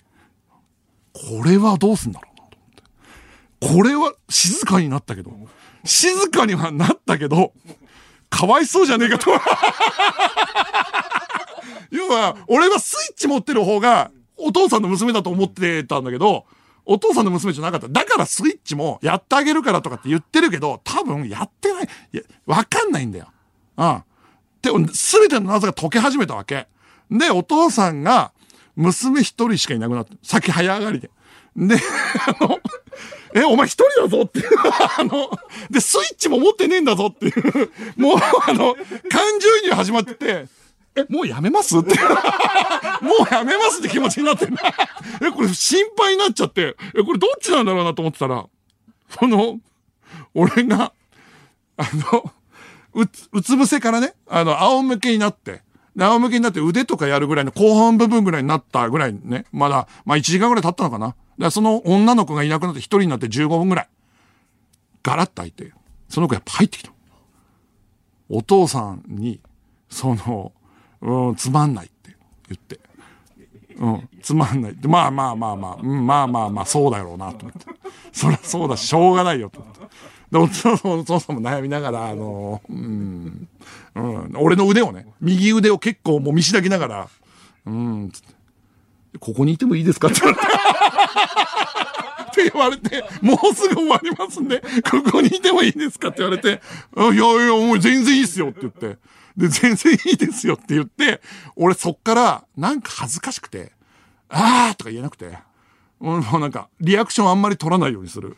[1.13, 3.75] これはどうすんだろうなと思って。
[3.75, 5.31] これは静かになったけど、
[5.85, 7.53] 静かにはなったけど、
[8.31, 9.29] かわいそうじゃねえかと。
[11.91, 16.45] 要は、俺はスイッチ持ってる方が、お父さんの娘だと思ってたんだけど、
[16.85, 17.87] お父さんの娘じゃなかった。
[17.89, 21.89] だからスイッチもやってあげるからとかって言ってるけど、多分やってない。
[22.13, 23.27] いや、わかんないんだよ。
[23.77, 24.03] うん。
[24.61, 26.67] で、すべての謎が解け始めたわけ。
[27.11, 28.31] で、お父さんが、
[28.75, 31.11] 娘一人しかいなくなって、先早上がりで。
[31.55, 31.75] で、
[32.39, 32.59] あの、
[33.33, 34.47] え、お前一人だぞっていう、
[34.97, 35.29] あの、
[35.69, 38.75] で、スイッチも持ってねえんだぞっていう、もう、あの、
[39.09, 40.47] 感情移入始まってて、
[40.95, 41.95] え、もうやめますって。
[43.01, 44.61] もうやめますって気持ちになってんだ。
[45.21, 48.45] え、これ心配になっちゃって、え、これどっちなんだろうなと思ってたら、
[49.19, 49.59] その、
[50.33, 50.91] 俺が、
[51.77, 52.31] あの、
[52.93, 55.61] うつ、うつ伏せからね、あの、仰向けになって、
[55.97, 61.15] 仰向けになって腕とかやるぐらいの後半部分ぐらいになったぐらいね、まだ、まあ1時間ぐらい経ったのかな。
[61.37, 63.89] だからその女の子がいなくなって一人になって15分ぐらい。
[65.03, 65.71] ガラッと開いて、
[66.09, 66.91] その子やっぱ入ってきた。
[68.29, 69.39] お父さんに、
[69.89, 70.53] その、
[71.01, 72.15] うん、つまんないって
[72.47, 72.79] 言って。
[73.77, 74.87] うん、つまんないって。
[74.87, 77.65] まあまあまあまあ、うん、まあまあまあ、そうだろうなと思って。
[78.11, 79.81] そりゃそうだし、しょうがないよと思って。
[80.31, 83.47] で、お父さんお父さんも悩みながら、あの、うん、
[83.95, 87.09] うん、俺の腕をね、右腕を結構もう見しだきながら、
[87.65, 88.40] うん、つって。
[89.19, 90.07] ここにいてもいいですか？
[90.07, 90.47] って言われて。
[92.31, 96.09] って言われて、もうすぐ終わりますんで、ここにいてもいいですか？
[96.09, 96.61] って言われて、
[96.95, 97.23] あいやいや、
[97.67, 98.97] もう全然いいっすよって言って。
[99.35, 101.21] で、全然いいですよって言って、
[101.55, 103.73] 俺そっから、なんか恥ずかしくて、
[104.29, 105.37] あーとか言えなくて、
[105.99, 108.37] もうなんか、リアクションあんまり取らないようにする。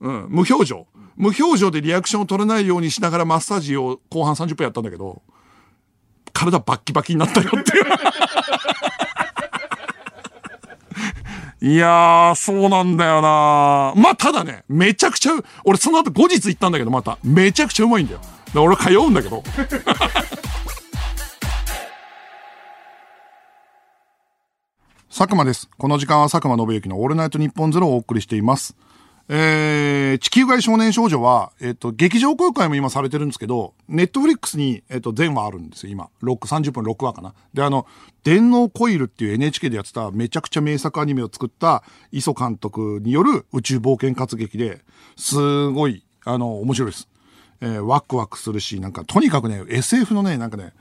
[0.00, 0.86] うん、無表情。
[1.16, 5.22] 無表情でリアクションを取らないようにしながらマッサージを後半30分やったんだけど、
[6.32, 7.84] 体バッキバキになったよっていう。
[11.60, 15.32] いやー、そうなんだよなまあ、ただね、めちゃくちゃ、
[15.64, 18.20] 俺その後後日行ったんだけど、また、めちゃくちゃうまいんだよ。
[18.20, 19.42] だから俺通うんだけど。
[25.10, 25.68] 佐久間です。
[25.76, 28.76] この時間は佐久間信之のオールナイトニッポンゼロをお送りしています。
[29.30, 36.08] えー、地球外少年少女は、えっ、と、劇場公開も今されてるんですけど、ネットフリックスに、えっ、と、全話あるんですよ、今。
[36.22, 37.34] 6、30分6話かな。
[37.52, 37.86] で、あの、
[38.24, 44.80] 電脳コイルっていう NHK でやってためちゃくちゃ名作アニメを作った磯監督による宇宙冒険活劇で、
[45.16, 47.08] すごい、あの、面白いです。
[47.60, 50.72] えーワクワクするし、なんか、とにかくね、SF のね、なんかね、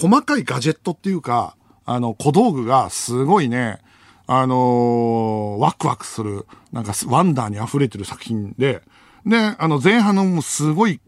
[0.00, 3.80] 細かいガジェットっていうか、あの、小道具がすごいね、
[4.32, 8.80] あのーワクワクする、なんかワンダーに溢れてる作品で、
[9.26, 11.00] で、あの、前半のもうすごい、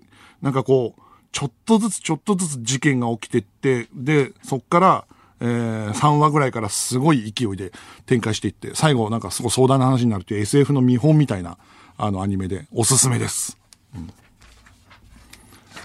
[0.43, 5.05] なんかこう、ちょっとずつちょっとずつ事件が起きてって、で、そっから、
[5.39, 7.71] えー、3話ぐらいからすごい勢いで
[8.07, 11.59] 展開していって、最後なんかすごい壮大な話になるっていう SF の見本みたいな、
[11.97, 13.57] あのアニメでおすすめです。
[13.95, 14.11] うん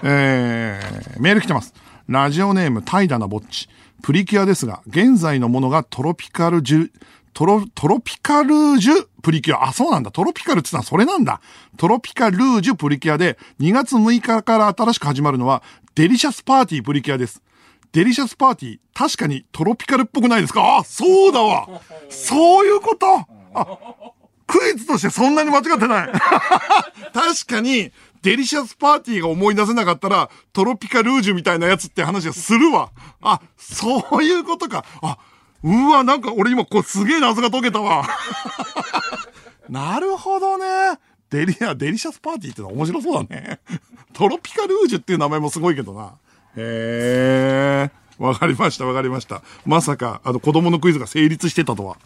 [0.01, 1.75] えー、メール来てます。
[2.07, 3.69] ラジオネーム、怠惰なぼっち。
[4.01, 6.91] プリキュアですが、現在のものがトロピカルジュ、
[7.38, 9.65] トロ、トロピカルージュプリキュア。
[9.67, 10.09] あ、そうなんだ。
[10.09, 11.39] トロピカルって言ったらそれなんだ。
[11.77, 15.61] トロピカルージュプリキュアで、2月6日から新しく始まるのは、
[15.93, 17.43] デリシャスパーティープリキュアです。
[17.91, 20.77] デリシャスパーティー、確かにトロピカルっぽくないですか？
[20.79, 21.67] あ、そうだわ。
[22.09, 23.05] そういうこと
[23.53, 23.77] あ、
[24.47, 26.09] クイズとしてそんなに間違ってない。
[27.13, 27.91] 確かに、
[28.23, 32.89] デリシャスパーティーが思い出せなかったら、トロピカルージュみたいなやつって話はするわ。
[33.21, 34.83] あ、そういうことか。
[35.03, 35.19] あ、
[35.64, 38.08] うわ、なんか俺今こうすげえ謎が解けたわ。
[39.70, 40.99] なるほどね。
[41.30, 43.60] デリア、デリシャスパーティーってのは面白そうだね。
[44.14, 46.14] トロピカルージュっていう名前もすごいけどな。
[46.55, 47.91] へえ。
[48.18, 49.43] わかりました、わかりました。
[49.66, 51.97] まさか、あの子供のクイズが成立してたとは。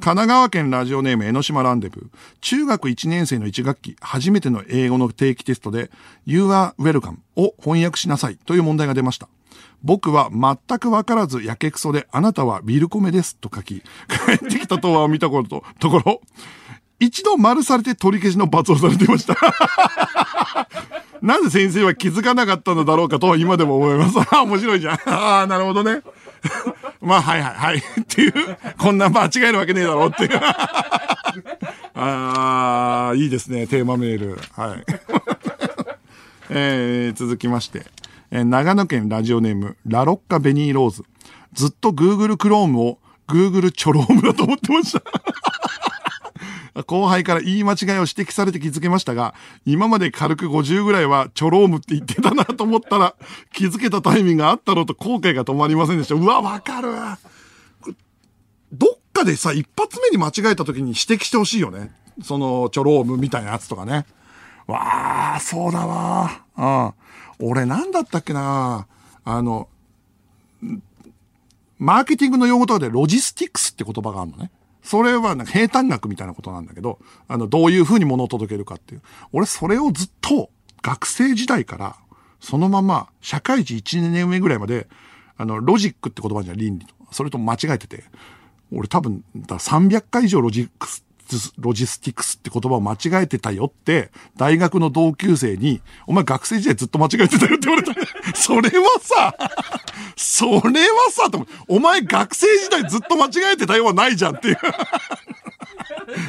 [0.00, 2.06] 神奈川県ラジオネーム江ノ島ランデブー。
[2.40, 5.90] 中学1年生の1学期、初めての英語の定期テストで、
[6.24, 9.28] You are welcome を翻訳しなさいという問題が出ました。
[9.82, 13.82] 僕は全くわからずやけくそで、あなたはビルコメですと書き、
[14.26, 16.20] 帰ってきた答案を見たこと、 ところ、
[16.98, 19.36] 一度丸されて取り消しの罰をされていました。
[21.22, 24.18] なぜ先生は気づかなかったのだろうかと今でも思います。
[24.18, 24.98] ああ、面白いじゃん。
[25.08, 26.02] ああ、なるほどね。
[27.00, 27.78] まあ、はいはいはい。
[27.78, 28.32] っていう、
[28.78, 30.40] こんな間違えるわけねえだろうっていう。
[31.94, 34.38] ああ、いいですね、テーマメール。
[34.52, 34.84] はい。
[36.50, 37.86] えー、続きまして、
[38.30, 41.04] えー長野県ラジオネーム、ラロッカベニーローズ。
[41.52, 42.98] ずっと Google Chrome を
[43.28, 45.02] Google チョロームだと思ってました。
[46.86, 53.14] 後輩から言い間違いを指摘されて気づけましたが、今まで軽く50ぐらいはチョロームって言ってたなと思ったら、
[53.52, 56.14] 気づけたタイミングがあったろうと後悔が止まりませんでした。
[56.14, 56.88] うわ、わかる
[58.72, 61.94] どっかでさ、一発目に間違えた時に指摘してほしいよね。
[62.22, 64.04] その、チョロームみたいなやつとかね。
[64.66, 66.42] わあ、そうだわ。
[66.58, 67.05] うん。
[67.40, 68.86] 俺なんだったっけな
[69.24, 69.68] あの、
[71.78, 74.50] マーケティングの用語とかでロジスティックスって言葉があるのね。
[74.82, 79.02] それはなんか平坦学みたいなことなんだけど、あの、どういう風に物を届けるかっていう。
[79.32, 80.50] 俺それをずっと
[80.82, 81.96] 学生時代から、
[82.40, 84.86] そのまま社会人1年目ぐらいまで、
[85.36, 86.94] あの、ロジックって言葉じゃ倫理と。
[87.10, 88.04] それと間違えてて。
[88.72, 91.04] 俺多分、だ300回以上ロジックス、
[91.58, 97.94] ロジスティクスって言葉を間違えてたよって、大学の同級生に、お前学生時代ずっと間違えてたよって言われた。
[98.34, 99.34] それはさ、
[100.16, 100.60] それは
[101.10, 101.30] さ、
[101.68, 104.58] お前学生時代ずっと間違えてたよはないじゃんっていう。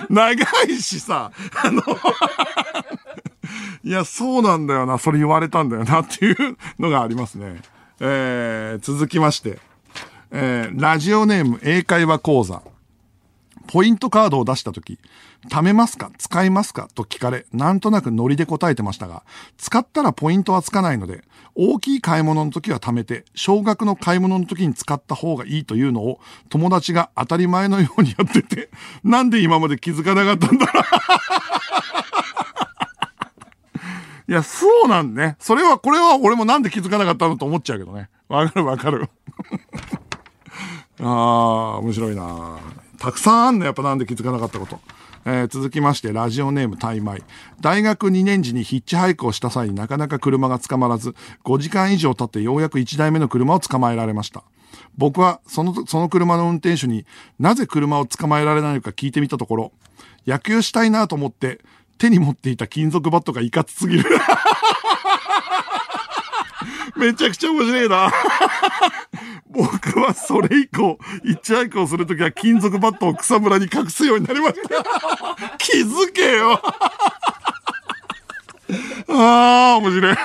[0.09, 0.33] 長
[0.63, 1.31] いしさ、
[1.63, 1.81] あの、
[3.83, 7.61] いや、そうなんだよな、それ言われたんだよなっていうのがありますね。
[7.99, 9.59] えー、続きまして、
[10.31, 12.61] えー、ラジオネーム英会話講座。
[13.68, 14.99] ポイントカードを出したとき、
[15.49, 16.11] 貯めますか？
[16.18, 16.88] 使いますか？
[16.95, 19.24] と聞かれ、なんとなくノリで答えてましたが、
[19.57, 21.24] 使ったらポイントはつかないので、
[21.55, 28.70] 大きい買い物の時は貯めて、少額の買い物の時に使った方がいいというのを、友達が当たり前のようにやってて、
[29.03, 30.84] なんで今まで気づかなかったんだろう？
[34.30, 35.38] いや、そうなんね。
[35.39, 38.09] それは、これは俺もなんで気づかなかったのと思っちゃうけどね。
[38.28, 39.09] わかるわかる。
[40.99, 42.57] ああ、面白いな
[42.99, 44.79] たくさんあんの、やっぱなんで気づかなかったこと。
[45.25, 47.23] えー続きまして、ラジオネームタイマイ。
[47.59, 54.43] 大学2年時にヒッチハイクをした際になかなか車が捕まらず、5時間以上経ってようやく1台目の車を捕まえられました。
[54.97, 57.05] 僕は、その、その車の運転手に
[57.39, 59.71] なぜ車を捕まえられないのか聞いてみたところ、
[60.25, 61.59] 野球したいなと思って、
[61.97, 64.03] 手に持っていた金属バットがいかつすぎる。
[66.95, 68.12] めちゃくちゃ面白いな。
[69.49, 75.58] 僕はそれ以降、ヒッチハイクをするときは金属バットを草むらに隠すようになりました。
[75.58, 76.62] 気づけよ。
[79.10, 80.16] ああ、面白い。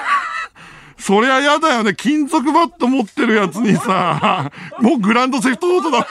[0.99, 1.95] そりゃ嫌だよね。
[1.95, 6.07] 金属バット持ってるやつにさ、もうグランドセフトオートだ。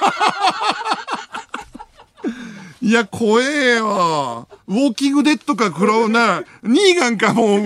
[2.81, 4.47] いや、怖えよ。
[4.67, 7.61] ウォーキングデッドかクロウな、ニーガンかもう、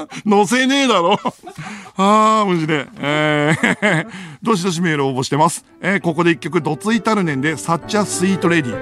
[0.24, 1.18] 乗せねえだろ。
[1.96, 2.86] あー、マジで。
[2.98, 4.06] えー、
[4.42, 5.64] どしどしメール応募してます。
[5.80, 8.72] えー、ここで一曲、ドツイタルネンで、サッチャースイートレディ。
[8.72, 8.78] 日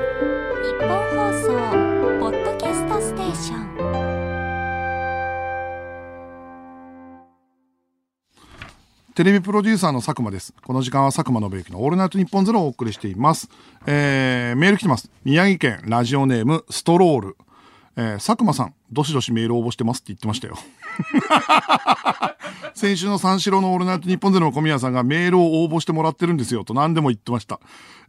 [0.80, 1.48] 本放送
[2.20, 3.64] ポッドキャストステーション
[9.14, 10.52] テレビプロデューサーの佐久間です。
[10.64, 13.48] この時間は佐久間信之のオールナイトニッポンゼロをお送りしています。
[13.86, 15.08] えー、メール来てます。
[15.24, 17.36] 宮城県ラジオネームストロール。
[17.96, 20.58] えー、佐久間さん、どしどしメール応募してますって言ってましたよ。
[22.74, 27.60] 先週の三四郎のオールナイトニッポンゼロの小宮さんがメールを応募してもらってるんですよと何でも言ってました。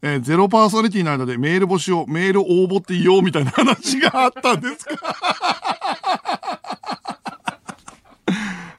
[0.01, 4.95] えーゼロパーソナリティの間でメール募集をメール応募って言おうみたいな話があったんですか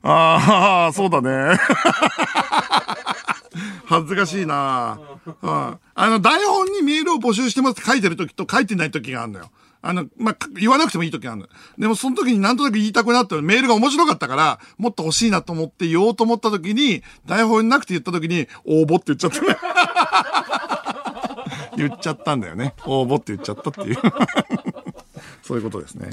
[0.03, 1.57] ああ、そうだね。
[3.87, 9.51] 恥ずかしいなうんあの、台本にメールを募集してますって書いてる時と書いてない時があるのよ。
[9.83, 11.49] あの、まあ、言わなくてもいい時があるの。
[11.79, 19.57] でもその時になんとなく言いたくなったメールが面白かったから、もっと欲しいなと思って言おうと思った時に、台本になくて言った時に、応募って言っちゃったね。
[21.77, 22.75] 言っちゃったんだよね。
[22.87, 23.97] 応募って言っちゃったっていう。
[25.47, 26.11] そういうことですね。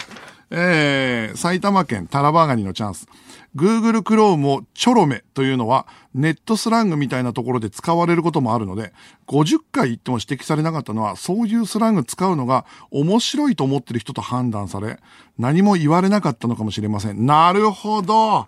[0.52, 3.08] えー、埼玉県タラバガニのチャンス。
[3.56, 8.94] Google Chrome をチョロメというのはネットスラングみたいなところで使われることもあるので、
[9.28, 15.00] 50回言っても指摘されなかったのは、そういうスラング使うのが面白いと思ってる人と判断され、
[15.40, 17.26] 何も言われなかったのかもしれません。
[17.26, 18.48] なるほど。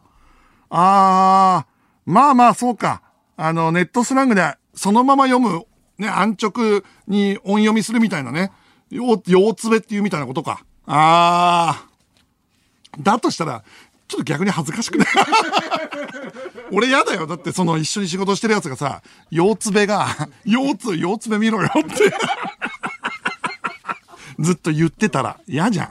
[0.70, 3.02] あー、まあまあそうか。
[3.38, 5.66] あの、ネットスラングでそのまま読む、
[5.98, 8.52] ね、安直に音読みするみたいなね。
[8.90, 10.64] よ腰つべっていうみたいなことか。
[10.88, 13.04] あー。
[13.04, 13.64] だとしたら、
[14.08, 15.08] ちょっと逆に恥ずかしくない？
[16.72, 17.28] 俺嫌だよ。
[17.28, 20.08] だってその一緒に仕事してるやつがさ、腰つべが、
[20.46, 22.14] 腰つ、腰つべ見ろよって。
[24.40, 25.88] ずっと言ってたら嫌じゃん。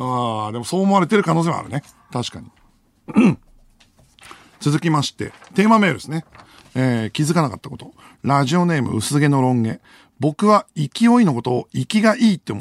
[0.00, 1.82] ああ、でもそう思われてる可能性はあるね。
[2.12, 2.50] 確かに。
[3.14, 3.38] うん
[4.60, 6.24] 続きまして、テーマメールですね。
[6.74, 7.92] えー、気づかなかったこと。
[8.22, 9.80] ラジオネーム薄毛のロン毛。
[10.18, 12.52] 僕は勢いのことを息がいいって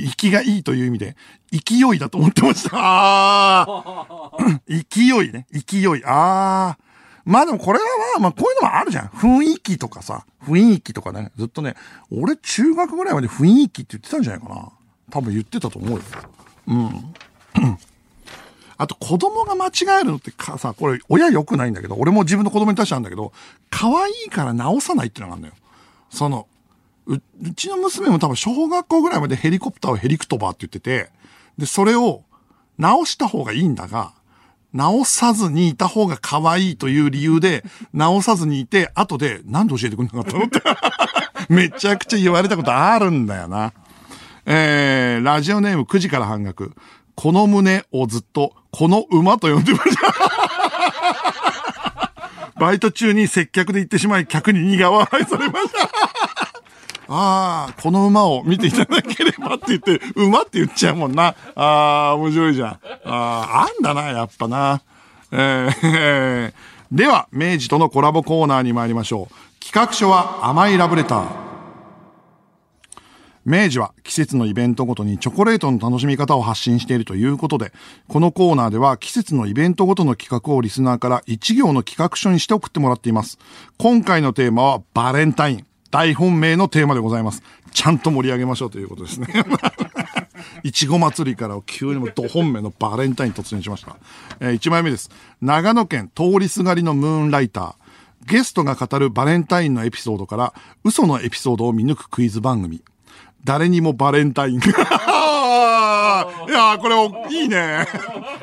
[0.00, 1.16] も、息がいいという意味で、
[1.50, 2.76] 勢いだと思ってました。
[2.78, 4.60] ああ。
[4.68, 5.46] 勢いね。
[5.52, 6.04] 勢い。
[6.04, 6.78] ああ。
[7.24, 7.84] まあでもこれは
[8.14, 9.06] まあ、まあこういうのもあるじゃん。
[9.08, 11.32] 雰囲気とかさ、雰囲気とかね。
[11.36, 11.74] ずっとね、
[12.10, 14.68] 俺中学ぐらいまで雰囲気って言ってたんじゃないかな。
[15.10, 16.04] 多分言ってたと思うよ。
[18.78, 19.70] あと子供が間違
[20.02, 23.32] えるのってかさ、これ親良くないんだけど、俺も自分の子供に対してあるんだけど、
[23.70, 25.54] 可愛いから直さないっていうのがあるのよ。
[26.10, 26.46] その、
[27.06, 27.20] う、う
[27.54, 31.10] ちの娘も多分小学校ぐらいまでヘリコプターをヘリクトバーって言ってて、
[31.58, 32.24] で、それを
[32.78, 34.12] 直した方がいいんだが、
[34.72, 40.60] 直さずにいた方が可愛いという理由で、直さずにいて、後で、なんで教えてくれなかったのって。
[41.48, 43.72] めちゃくちゃ言われたことあるんだよな。
[44.44, 46.74] えー、ラジオネーム9時から半額。
[47.14, 50.14] この胸をずっと、この馬と呼んでました。
[52.60, 56.55] バイト中に接客で行ってしまい、客に苦笑いされました。
[57.08, 61.34] ああ、この馬を見ていただければって言って、馬って言っちゃうもんな。
[61.54, 62.70] ああ、面白いじゃん。
[62.70, 64.82] ああ、あんだな、やっぱな。
[65.32, 69.64] えー、では、明治とのコラボコーナーに参りましょう。
[69.64, 71.46] 企画書は甘いラブレター。
[73.46, 77.72] 明治は季節のイベントごとにチョコレートの楽しみ方を発信しているということで、
[78.08, 83.38] このコーナーでは季節のイベントごとの企画をリスナーから一行の企画書にして送ってもらっています。
[83.78, 85.66] 今回のテーマはバレンタイン。
[85.90, 87.42] 大本命のテーマでございます。
[87.72, 89.28] ちゃんと盛り上げましょうということですね。
[90.62, 93.96] いちご祭りから急にもド本命のバレンタイン突入しました。
[94.40, 95.10] え1枚目です。
[95.40, 97.74] 長野県通りすがりのムーンライター。
[98.26, 102.82] ゲストが語るバレンタインのエピソードから嘘のエピソードを見抜くクイズ番組。
[103.44, 104.60] 誰にもバレンタイン。
[106.48, 107.86] いやーこれおいいね。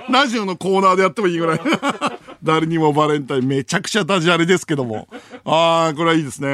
[0.09, 1.59] ラジオのコーナーでやってもいいぐらい。
[2.43, 3.47] 誰にもバレンタイン。
[3.47, 5.07] めちゃくちゃダジャレですけども。
[5.45, 6.49] ああ、これはいいですね。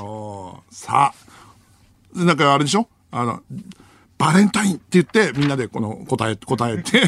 [0.00, 2.24] おさあ。
[2.24, 2.88] なんかあれでしょ？
[3.10, 3.42] あの、
[4.16, 7.02] バレンタインって言って、みんなでこの答え、答えて。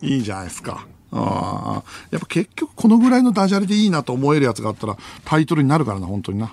[0.00, 0.86] いいじゃないですか。
[1.12, 1.90] ああ。
[2.10, 6.52] やっぱ結局このぐらいのダジャレでいいなと思えるやつがあったらタイトルになるからな、本当にな。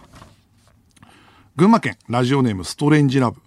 [1.55, 3.39] 群馬県ラジオネームストレンジラブ。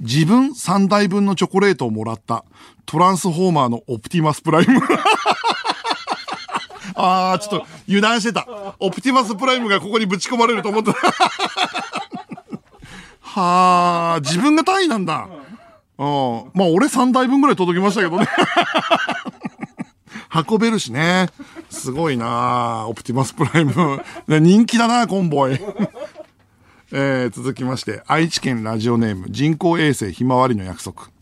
[0.00, 2.44] 自分3台分のチョコレートをもらった
[2.86, 4.80] トランスフォーマーのオプティマスプライム。
[6.96, 8.46] ああ、ちょっと油断してた。
[8.78, 10.92] オプティマスプライムがここにぶち込まれると思った。
[13.20, 15.28] はあ、自分が単位なんだ。
[15.98, 16.06] うん。
[16.54, 18.28] まあ俺3台分ぐらい届きましたけどね。
[20.48, 21.30] 運べるしね。
[21.70, 24.02] すごいなオプティマスプライム。
[24.28, 25.60] 人気だなコンボイ。
[26.92, 31.13] えー、続きまして、愛知県ラジオネーム人工衛星ひまわりの約束。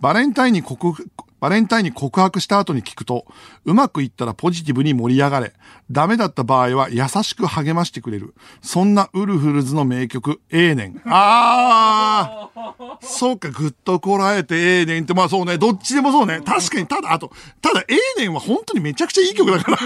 [0.00, 0.94] バレンタインに告、
[1.40, 3.26] バレンタインに告白した後に聞くと、
[3.64, 5.52] うまくいったらポジティブに盛り上がれ。
[5.90, 8.34] ダメだった場合は優しく励ましてくれる。
[8.62, 11.02] そんなウルフルズの名曲、ええねん。
[11.06, 16.40] あーそうか、ぐっとこらえてええねんって、まあそうね、どっちでもそうね。
[16.44, 19.76] 確かに、ただ、あと、ただええねんは本当にめちゃくちゃいい曲だから。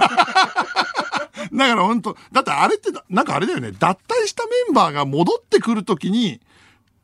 [1.53, 6.41] だから本当だってあれって、なんかあれだよね、脱退したメンバーが戻ってくるときに、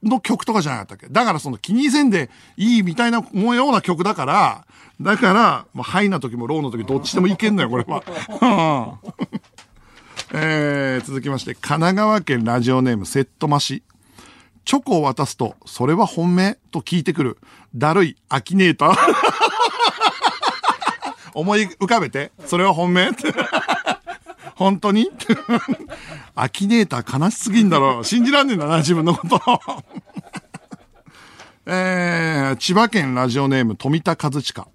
[0.03, 1.09] の曲とかじゃなかったっけ？
[1.09, 4.67] だからその気にせんでいいみたいな模様な曲だから、
[5.01, 8.03] だから、まあ、ハイな時もローの時どっちでもいけんのよ、これは。
[10.33, 13.83] えー、続きまして、神奈川県ラジオネームセットマシ。
[14.65, 17.39] チョコを渡すと、それは本命と聞いてくる。
[17.75, 18.97] だるい、アキネーター。
[21.35, 23.11] 思い浮かべて、それは本命
[24.61, 25.09] 本当に？
[26.37, 28.05] アキネーター悲しすぎんだろ。
[28.05, 29.41] 信じらんねえんだな、自分のこと。
[31.65, 34.67] えー、千葉県ラジオネーム富田和親。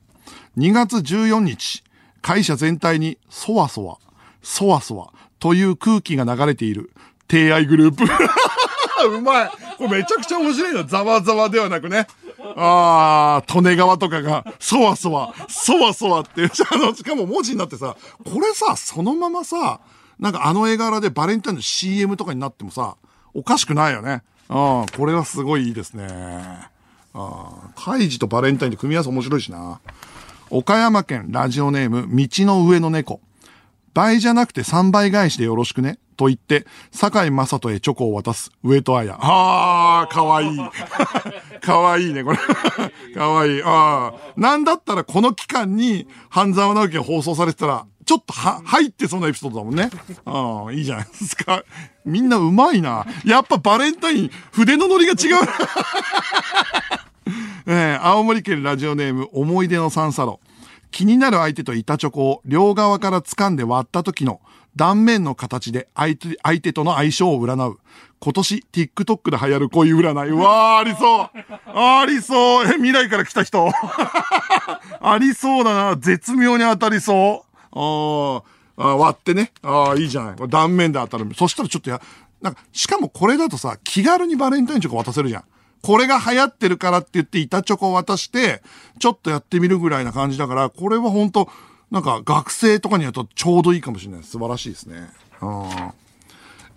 [0.58, 1.84] 2月14日、
[2.24, 3.98] 会社全体にそわそわ、
[4.42, 6.92] そわそわという空気が流れている
[7.30, 8.06] 提愛グループ。
[9.08, 9.52] うまい。
[9.78, 10.84] これめちゃくちゃ面白いの。
[10.86, 12.08] ざわざわではなくね。
[12.56, 19.80] ああ、利根川とかが、そわそわ、そわそわっていう、あの、しかも文字になってさ、これさ、そのままさ、
[20.20, 22.96] なんかあの絵柄でバレンタインの CM とかになってもさ、
[23.34, 24.24] おかしくないよね。
[24.50, 26.08] うん、これはすごいいいですね。
[26.08, 26.70] あ
[27.14, 29.80] あ、カイジとバレンタインで組み合わせ面白いしな。
[30.50, 33.20] 岡山県ラジオネーム、道の上の猫。
[33.96, 35.98] 倍じゃなくて3倍返しでよろしくね。
[36.18, 39.18] と言って、坂井正人へチョコを渡す上戸彩。
[39.20, 40.58] ああ、かわいい。
[41.62, 42.38] かわいいね、これ。
[43.16, 43.64] かわいい。
[43.64, 44.34] ああ。
[44.38, 49.90] なんだったらこの期間に、半沢直樹が放送されてたら、ちょっとは、入ってそうなエピソードだもんね。
[50.26, 51.64] ああ、いいじゃないですか。
[52.06, 53.06] みんなうまいな。
[53.26, 55.44] やっぱバレンタイン、筆のノリが違う。
[57.68, 60.40] えー、青森県ラジオネーム、思い出の三サロ。
[60.96, 64.40] 気になる相手と板チョコを両側から掴んで割った時の
[64.78, 67.80] 断面の形で相手相手との相性を占う。
[68.22, 70.30] 今年 TikTok で流行る恋占い。
[70.30, 71.30] うわー、ありそう
[71.78, 73.68] ありそうえ、未来から来た人
[75.02, 75.98] ありそうだな。
[75.98, 77.78] 絶妙に当たりそう。
[77.78, 78.42] あ
[78.82, 79.52] あ割ってね。
[79.64, 80.36] ああ、いいじゃない。
[80.48, 81.30] 断面で当たる。
[81.36, 82.02] そしたらちょっとや、
[82.42, 85.44] なんか、しかもこれだとさ、気軽にバレンタインチョコ渡せるじゃん。
[85.86, 88.64] これが流行ってるからって言って板チョコを渡して、
[88.98, 91.48] ちょっとやってみるぐらいな感じだから、これは本当
[91.92, 94.24] なんか学生とかにやるとちょうどいいかもしれない。
[94.24, 95.08] 素晴らしいですね。
[95.44, 95.70] うん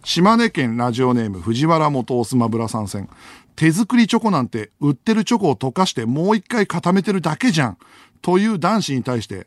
[0.04, 3.09] 島根県ラジオネーム藤原元オスマブラ参戦。
[3.56, 7.78] 手作りチョコなんて売ってるチョコを溶かしてもう一回固めてるだけじゃん。
[8.20, 9.46] という男子に対して、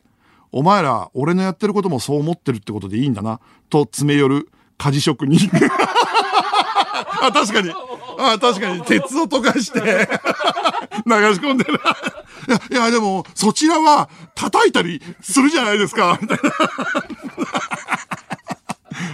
[0.50, 3.38] お前ら俺のやってることもそう思ってるってことでいいんだな。
[3.70, 5.48] と詰め寄る家事職人。
[6.92, 7.72] あ、確かに。
[8.18, 11.80] あ確かに、鉄を溶かして 流し込んでる。
[12.48, 16.50] いや、いや、でも、そちらは、叩いたりするじゃないですか、みたいな。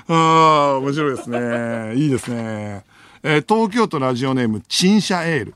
[0.14, 1.94] ああ、面白いですね。
[1.96, 2.84] いいですね。
[3.22, 5.54] えー、東京都ラジオネーム、チンシャエール。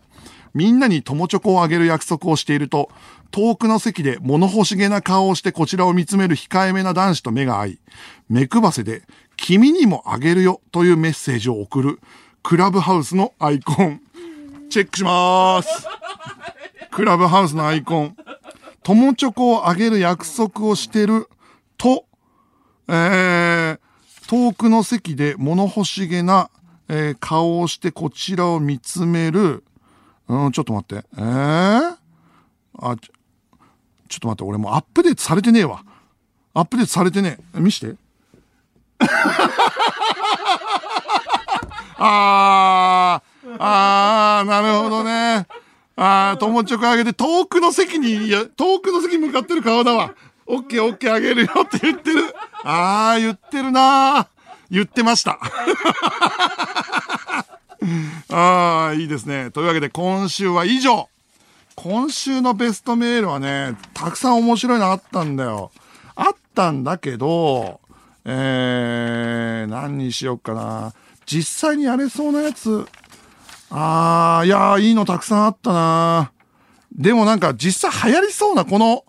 [0.55, 2.91] みんなに友チョコをあげる約束をしていると、
[3.31, 7.79] 遠くの席で物欲しげな顔をしてこちらを見つめる控えめな男子と目が合い、
[8.29, 9.03] 目くばせで、
[9.43, 12.01] 君にもあげるよというメッセージを送る
[12.45, 14.01] クラブハウスのアイコン。
[14.70, 15.88] チェックしまーす。
[16.93, 18.16] クラブハウスのアイコン。
[18.84, 21.28] 友チョコをあげる約束をしてる
[21.76, 22.07] と、
[22.86, 23.78] えー、
[24.28, 26.49] 遠くの席で物欲しげな、
[26.88, 29.64] えー、顔をしてこちらを見つめる。
[30.28, 31.05] うん、ちょっと待って。
[31.16, 31.97] えー、
[32.78, 33.12] あ、ちょ、
[34.09, 35.84] ちょっと待って、俺もうアップデートされてねえわ。
[36.55, 37.61] アップデートされてねえ。
[37.61, 37.97] 見して。
[41.98, 45.46] あー、あー、なるほどね。
[45.96, 50.12] あー、友チョコあげて遠くの席に、いや、遠くの席に向かってる顔だわ。
[50.46, 52.34] オッケーオッケーあげるよ って言ってる。
[52.64, 54.26] あー、言ってるな
[54.70, 55.38] 言ってました。
[58.30, 59.50] あー、いいですね。
[59.50, 61.09] というわけで今週は以上。
[61.74, 65.70] 今週のベストメールはね、たくさん面白いのあったんだよ。
[66.14, 67.80] あったんだけど、
[68.25, 70.93] えー、何にしようかな。
[71.27, 72.87] 実際にやれそうなやつ、
[73.70, 76.33] あー、いやー、いいのたくさんあったな
[76.95, 79.05] でもなんか実際流行りそうなこの、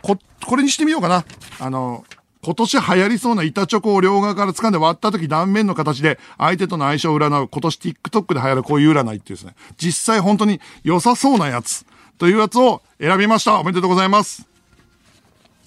[0.00, 0.16] こ、
[0.46, 1.24] これにしてみようかな。
[1.58, 2.04] あの、
[2.44, 9.54] 今年流行りそうな板チョコを両側から掴んで割った時断面の形で相手との相性を占う今年 TikTok で流行るこういう占いっていうですね。
[9.78, 11.86] 実際本当に良さそうなやつ
[12.18, 13.58] というやつを選びました。
[13.58, 14.46] おめでとうございます。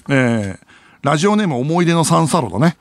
[0.08, 0.60] えー、
[1.08, 2.76] ラジオネーム思い出のサンサロだね。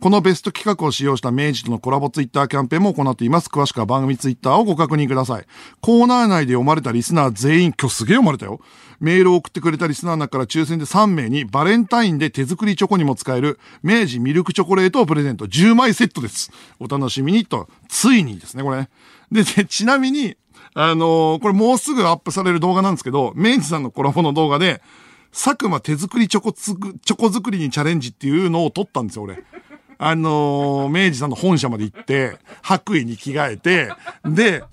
[0.00, 3.46] このベスト企画を使用した明治とのコラボツイッターキャンペーンも行っています。
[3.46, 5.44] 詳しくは番組ツイッターをご確認ください。
[5.80, 8.60] コーナー内で読まれたリスナー全員、今日すげえ読まれたよ。
[8.98, 15.46] メールを送ってくれたリスナーの中から抽選で3名にバレンタインで手作りチョコにも使える明治ミルクチョコレートをプレゼント。
[15.46, 16.50] 10枚セットです。
[16.80, 18.88] お楽しみにと、ついにですね、これ。
[19.30, 20.36] で、でちなみに、
[20.74, 24.82] あのーこれもうすぐアップされる動画なんですけど、明治さんのコラボの動画で、
[25.32, 29.42] 佐久間手作りチョコつく、チョコ作りにチャレンジっていうのを撮ったんですよ、俺。
[29.98, 33.92] あのー明治さんの本社まで行って、白衣に着替えて、
[34.24, 34.64] で、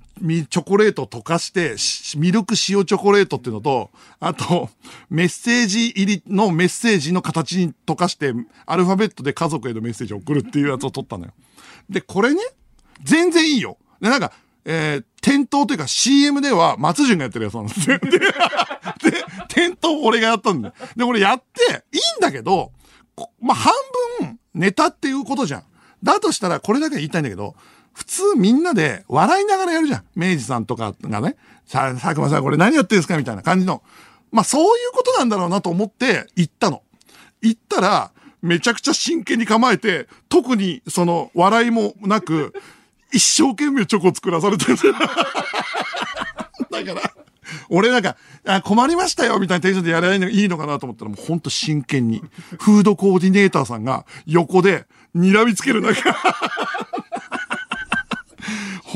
[0.49, 1.76] チョコレート溶かして、
[2.18, 4.70] ミルク塩チョコレートっていうのと、あと、
[5.10, 8.34] メッセージ入りのメッセージの形に溶かして、
[8.66, 11.34] アルファベットで家族へのメッセージを送るっていうやつを撮ったのよ。
[11.89, 12.41] で、これね、
[13.03, 13.78] 全然いいよ。
[14.01, 14.32] で、なんか、
[14.70, 17.97] えー、店頭というか CM では松潤がやってるやつなんですよ。
[18.03, 18.28] で、で
[19.47, 20.74] 店頭俺がやったんだよ。
[20.97, 22.74] で、俺やって、いいんだけど、
[23.15, 23.74] こまあ、半
[24.20, 25.63] 分ネタっていうことじゃん。
[26.03, 27.55] だとしたらこれだけ言いたいんだけど、
[27.93, 30.03] 普通みんなで笑いながらやるじゃん。
[30.15, 33.82] 明治さんとかがね、さ、佐久間さんこれ何やってんですかみたいな感じの。
[34.34, 36.84] まあそういうことなんだろうなと思って行ったの。
[37.41, 38.11] 行ったら、
[38.41, 42.53] めちゃくちゃ真剣に構えて、特にその笑いもなく、
[43.12, 44.78] 一生懸命チョコ作らされてる。
[46.72, 47.14] だから、
[47.70, 52.22] 俺なんか、あ困りましたよみたいなテンションでやればいいのかなと思ったらもうほんと真剣に、
[52.60, 54.86] フードコーディネーターさんが横で
[55.16, 56.16] 睨みつける中、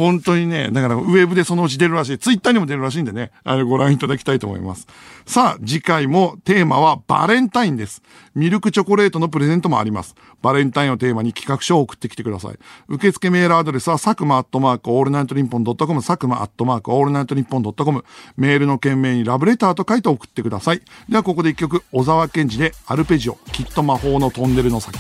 [0.02, 2.18] 本当にね、だからウェブでそのうち出るらしい。
[2.18, 4.88] ツイッターにも出るらしいんでね、あれご覧いただきたいと思います。
[5.28, 8.02] さあ、次回もテーマはバレンタインです。
[8.34, 10.16] ミルクチョコレートのプレゼントもあります。
[10.42, 12.58] バレンタインをテーマに企画書を送ってきてください。
[12.88, 18.04] 受付メールアドレスは、佐久間アットマークオールナイトニッポンドットコム、佐久間アットマークオールナイトニッポンドットコム、
[18.38, 20.82] メールの件名にラブレターと書いて送ってください。
[21.10, 24.98] では、ここで一曲、小沢健二でアルペジオ、きっと魔法のトンネルの先。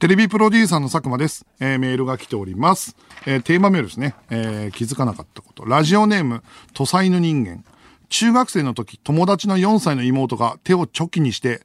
[0.00, 1.44] テレビプロデューサーの佐久間です。
[1.60, 2.96] えーメールが来ております。
[3.26, 4.14] えーテーマメールですね。
[4.30, 5.66] えー気づかなかったこと。
[5.66, 6.42] ラジオネーム、
[6.72, 7.62] 土佐犬人間。
[8.08, 11.60] 中学生の時、友達の4歳の妹が手をチョキにして、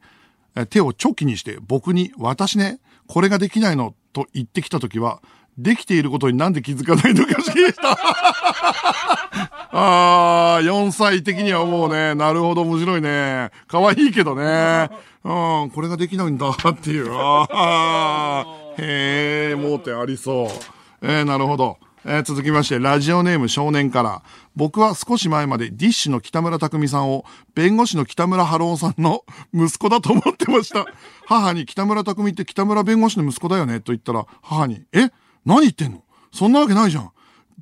[0.70, 5.22] 手をチョキにして僕に、私ね、これができないのと言ってきた時は、
[5.58, 7.91] できていることになんで気づかないのかした。
[9.78, 13.51] ああ、4歳的にはもうね、なるほど面白いね。
[13.68, 14.89] 可愛いけどね。
[15.24, 17.12] うん、これができないんだっていう。
[17.14, 18.45] ああ、
[18.78, 20.47] へえ、盲点ありそう。
[21.01, 21.78] えー、なるほど。
[22.08, 24.22] えー続きまして、ラジオネーム少年から。
[24.56, 27.26] 僕は少し前までディッシュの北村匠海さんを
[27.56, 30.86] 弁護士の北村春夫さんの息子だと思ってました。
[31.26, 33.80] 母に北村匠海って北村弁護士の息子だよね？
[33.80, 35.10] と言ったら、母に、え？
[35.46, 36.04] 何言ってんの？
[36.32, 37.12] そんなわけないじゃん。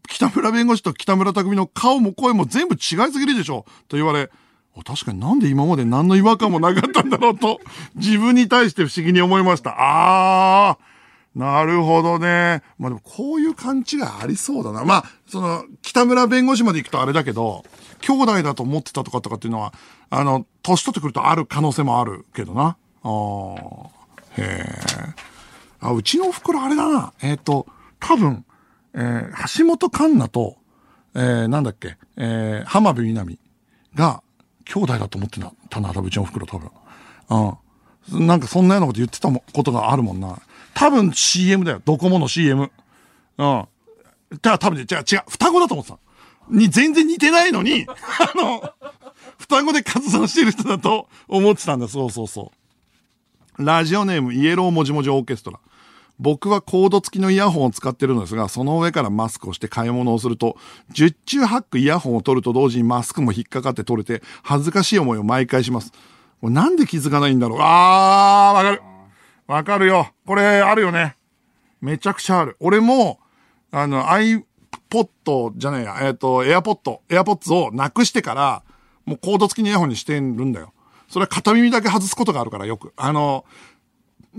[0.10, 2.80] 北村弁護士と北村匠の顔も声も全部違い
[3.12, 4.30] すぎるでしょと言われ、
[4.84, 7.62] 確かになんで今まで何の違和感もなかったんだろうと、
[7.96, 9.76] 自分に対して不思議に思いました。
[9.78, 12.64] あー、なるほどね。
[12.78, 14.84] まあでもこういう勘違いありそうだな。
[14.84, 17.64] まあ、その、北村弁護士まで行くとあれだけど、
[18.02, 19.74] 兄弟だと思ってたとかとかっていうのは、
[20.10, 22.76] あの、年取ってくるとある可能性もあるけどな。
[23.04, 23.90] あー、
[24.38, 25.33] へー。
[25.84, 27.14] あ、うちのお袋あれだな。
[27.22, 27.68] えっ、と、
[28.00, 28.46] 多分、
[28.94, 30.58] えー橋本環奈と、
[31.16, 33.40] えーなんだっけ、えー浜辺美波
[33.96, 34.24] が
[34.66, 36.72] 兄弟だと思ってたな、多分うちのお袋多分。
[38.10, 38.28] うん。
[38.28, 40.40] なんかそんなようなこと言ってたことがあるもんな。
[40.74, 41.82] 多分 CM だよ。
[41.86, 42.72] ドコモの CM。
[43.38, 43.68] うん。
[44.42, 46.00] じゃあ多分ね、違う、違う、双子だと思ってた。
[46.50, 48.74] に、全然似てないのに、 あの、
[49.38, 51.88] 双子で活動してる人だと思ってたんだ。
[51.88, 52.52] そうそうそ
[53.58, 53.64] う。
[53.66, 55.60] ラジオネームイエローもじもじオーケストラ。
[56.20, 60.58] 僕はコード付きのイヤホンを使ってるのですが、その上からマスクをして買い物をすると、
[60.92, 65.92] 十中八九イヤホンを取ると同時にマスクも引っかかって取れて、恥ずかしい思いを毎回します。
[66.42, 68.82] これなんで気づかないんだろうあー、わかる。
[69.48, 70.12] わかるよ。
[70.26, 71.16] これ、あるよね。
[71.82, 72.56] めちゃくちゃある。
[72.60, 73.20] 俺も、
[73.72, 78.64] あの、iPod じゃねえや、えっ、と、AirPod、AirPods をなくしてから、
[79.06, 80.74] もうコード付きのイヤホンにしてるんだよ。
[81.10, 82.94] それは片耳だけ外すことがあるからよく。
[82.96, 83.46] あの、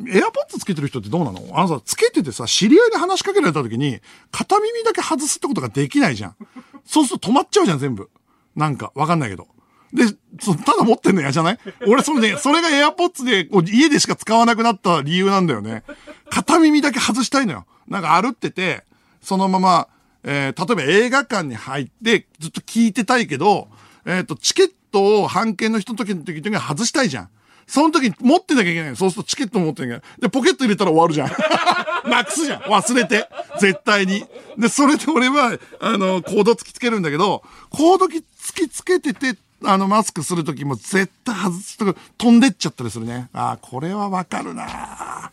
[0.08, 1.40] エアポッツつけてる人ってどうなの？
[1.52, 4.00] あのさ、つけててさ、知り合いで話しかけられた時に、
[4.32, 6.36] 片耳だけ外すってことができないじゃん。
[6.84, 8.10] そうすると止まっちゃうじゃん、全部。
[8.56, 9.46] なんか、わかんないけど。
[9.92, 10.06] で、
[10.40, 11.58] そただ持ってんの嫌じゃない？
[11.86, 15.84] 俺、それね、それがエアポッツで、家でしか使わなくなった理由なんだよね。
[16.28, 17.66] 片耳だけ外したいのよ。
[17.86, 18.84] なんか歩ってて、
[19.22, 19.88] そのまま、
[20.24, 23.68] えー例えば映画館に入って、ずっと聞いてたいけど、
[24.06, 27.28] えっ、と、チケットを半券の人の時の時に外したいじゃん。
[27.66, 30.20] その時に持ってなきゃいけないそうするとチケット持ってなきゃいけない。
[30.20, 31.30] で、ポケット入れたら終わるじゃん。
[32.10, 32.62] なくすじゃん。
[32.62, 33.28] 忘れて。
[33.60, 34.24] 絶対に。
[34.58, 38.22] で、それで俺は、あの、コード突きつけるんだけど、コード突
[38.54, 43.28] きつけてて、あの、マスクするときも絶対外すと飛んでっちゃったりするね。
[43.32, 45.30] ああ、これはわかるな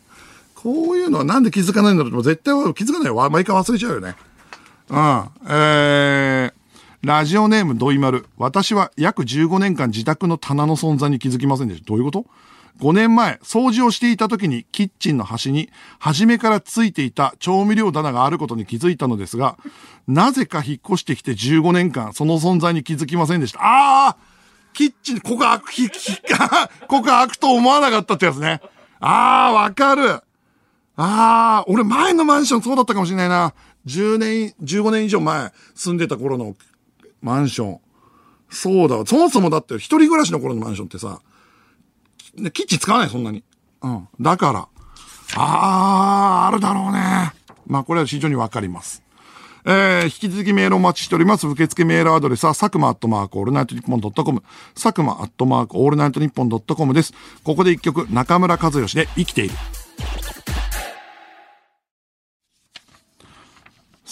[0.54, 3.30] こういうのはなんで気づかないんだろうと絶対気づかないよ。
[3.30, 4.14] 毎回忘れちゃうよね。
[4.88, 5.28] うん。
[5.48, 6.52] えー、
[7.04, 8.26] ラジオネームドイマル。
[8.38, 11.86] 私は約15年間自宅の棚の存在に気づきませんでした。
[11.86, 12.26] どういうこと
[12.78, 19.58] ?5 年前、掃除をしていた時にキッチンの端に、初めからついていた調味料棚があることに気づいたのですが、
[20.06, 23.58] なぜか引っ越してきて15年間、その存在に気づきませんでした。
[23.60, 24.16] ああ
[24.72, 26.16] キッチン、ここ開く、ひ、ひ、
[26.86, 28.60] ここ開くと思わなかったってやつね。
[29.00, 30.08] ああ、わかる。
[30.08, 30.20] あ
[30.96, 33.54] あ、俺前のマンションそうだったかもしれないな。
[33.86, 36.54] 10年、15年以上前住んでた頃の
[37.22, 37.80] マンション。
[38.50, 39.06] そうだわ。
[39.06, 41.20] そもそもだって一人暮らしの頃のマンションってさ、
[42.52, 43.42] キッチン使わない、そんなに。
[43.82, 44.08] うん。
[44.20, 44.68] だから。
[45.34, 47.32] ああ、あるだろうね。
[47.66, 49.02] まあこれは非常にわかります。
[49.64, 51.46] えー、引き続きメールお待ちしております。
[51.46, 54.42] 受付メールアドレスは、佐久間アットマークオールナイトニッポンドットコム。
[54.74, 57.14] 佐久間アットマークオールナイトニッポンドットコムです。
[57.44, 59.54] ここで一曲、中村一義で生きている。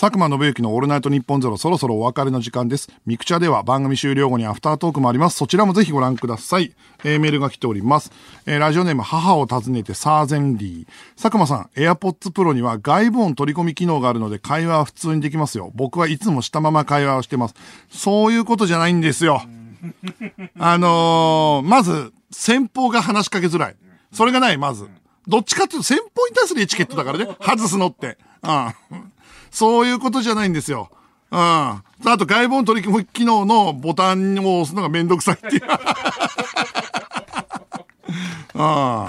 [0.00, 2.88] 佐久間宣行のオールナイトニッポンゼロそろそろお別れの時間です。
[3.04, 5.36] ミクチャでは番組終了後にアフタートークもあります。
[5.36, 6.72] そちらもぜひご覧ください。
[7.04, 8.10] えー、メールが来ております。
[8.46, 11.22] えー、ラジオネーム母を訪ねてサーゼンリー。
[11.22, 15.70] 佐久間さん、AirPods Pro には外部音取り込み機能があるので会話は普通にできますよ。
[15.74, 17.54] 僕はいつもしたまま会話をしてます。
[17.90, 19.42] そういうことじゃないんですよ。
[20.58, 23.76] あのー、まず、先方が話しかけづらい。
[24.14, 24.88] それがない、まず。
[25.28, 27.26] どっちかっていうと先方に対するエチケットだからね。
[27.38, 28.16] 外すのって。
[28.42, 29.12] うん。
[29.50, 30.90] そういうことじゃないんですよ。
[31.30, 31.38] うん。
[31.38, 31.82] あ
[32.18, 35.62] と外部音取り込み機能のボタンを押すのがめんどくさいっていう。
[35.70, 35.78] あ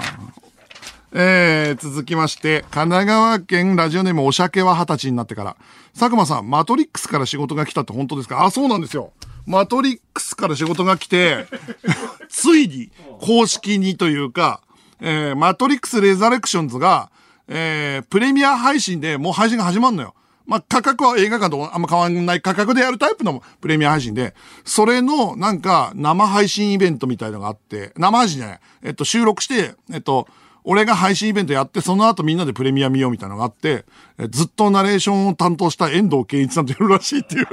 [1.14, 5.56] えー、続きまして、神奈川県ラジオネームお酒は二十歳になってから。
[5.98, 8.44] 佐久間さん、マトリックスから仕事が来たって本当ですか？
[8.44, 9.12] あ、そうなんですよ。
[9.46, 11.46] マトリックスから仕事が来て、
[12.30, 12.90] ついに
[13.20, 14.62] 公式にというか、
[15.00, 17.10] えー、マトリックスレザレクションズが、
[17.48, 20.14] えー、プレミア配信でもう配信が始まるのよ。
[20.52, 24.34] まあ、価格は映画館とあんま変わんない価格でやるタイプのプレミア配信で、
[24.66, 30.28] それのなんか生配信イベントみたいのがあって、生配信じゃない、えっと収録して、えっと、
[30.62, 33.86] 俺が配信イベントやって、その後みんなでプレミア見ようみたいなのがあって、
[34.18, 37.46] えずっとナレーションを担当した遠藤健一さんとやるらしいっていう。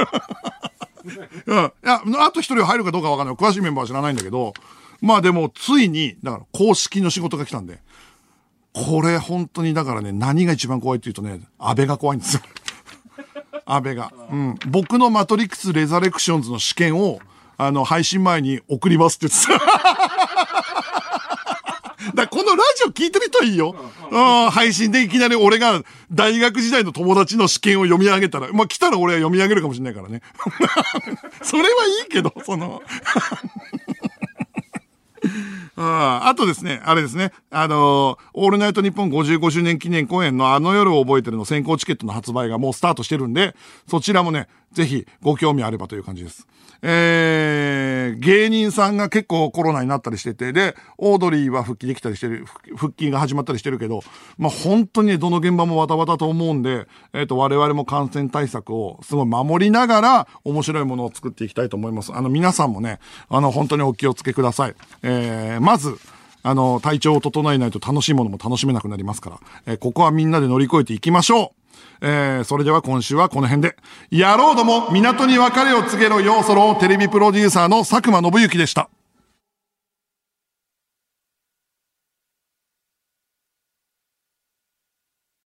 [1.47, 1.57] うん。
[1.57, 3.35] いや、あと一人入るかどうかわかんない。
[3.35, 4.53] 詳しいメンバーは知らないんだけど、
[4.99, 7.79] まあでも、ついに、だから公式の仕事が来たんで、
[8.73, 12.41] これ本当にだからね、何が一番怖いって言うとね、安倍が怖いんですよ。
[13.69, 14.11] 安倍が。
[14.31, 14.55] うん。
[14.67, 17.19] 僕のマトリックス・レザレクションズの試験を、
[17.57, 19.53] あの、配信前に送りますって言ってた。
[22.15, 23.75] だこのラジオ聞いてる人はいいよ。
[24.09, 30.21] うん、配信でいきなり俺が大学時代の友達の試験を読み上げたら、まあ来たら俺は読み上げるかもしれないからね。
[31.43, 31.73] それはい
[32.07, 32.81] いけど、その
[35.81, 43.55] ああとですね、あれですね、あのー、オールナイトニッポン55周年記念公演のあの夜を覚えてるの先行チケットの発売がもうスタートしてるんで、
[43.87, 46.47] そちらもね、ぜひご興味あればという感じです。
[46.81, 54.01] えー、芸人さんが結構コロナになったりしてて、で、オードリーは復帰できたりしてる、復帰が始まったりしてるけど、
[54.37, 62.13] まあ、本当にね、どの現場もわたわたと思うんで、えっ、ー、と、我々も感染対策をすごい守りながら、面白いものを作っていきたいと思います。
[62.13, 62.99] あの、皆さんもね、
[63.29, 64.75] あの、本当にお気をつけください。
[65.03, 65.97] えー、まず、
[66.41, 71.58] あの、体調を整えないと楽しいものも楽しめなくなりますから、えー、ここはみんなで乗り越えていきましょう
[72.01, 73.75] えー、それでは今週はこの辺で。
[74.11, 78.89] 野郎ども、港に別れを告げろよ、そろ、テレビプロデューサーの佐久間信之でした。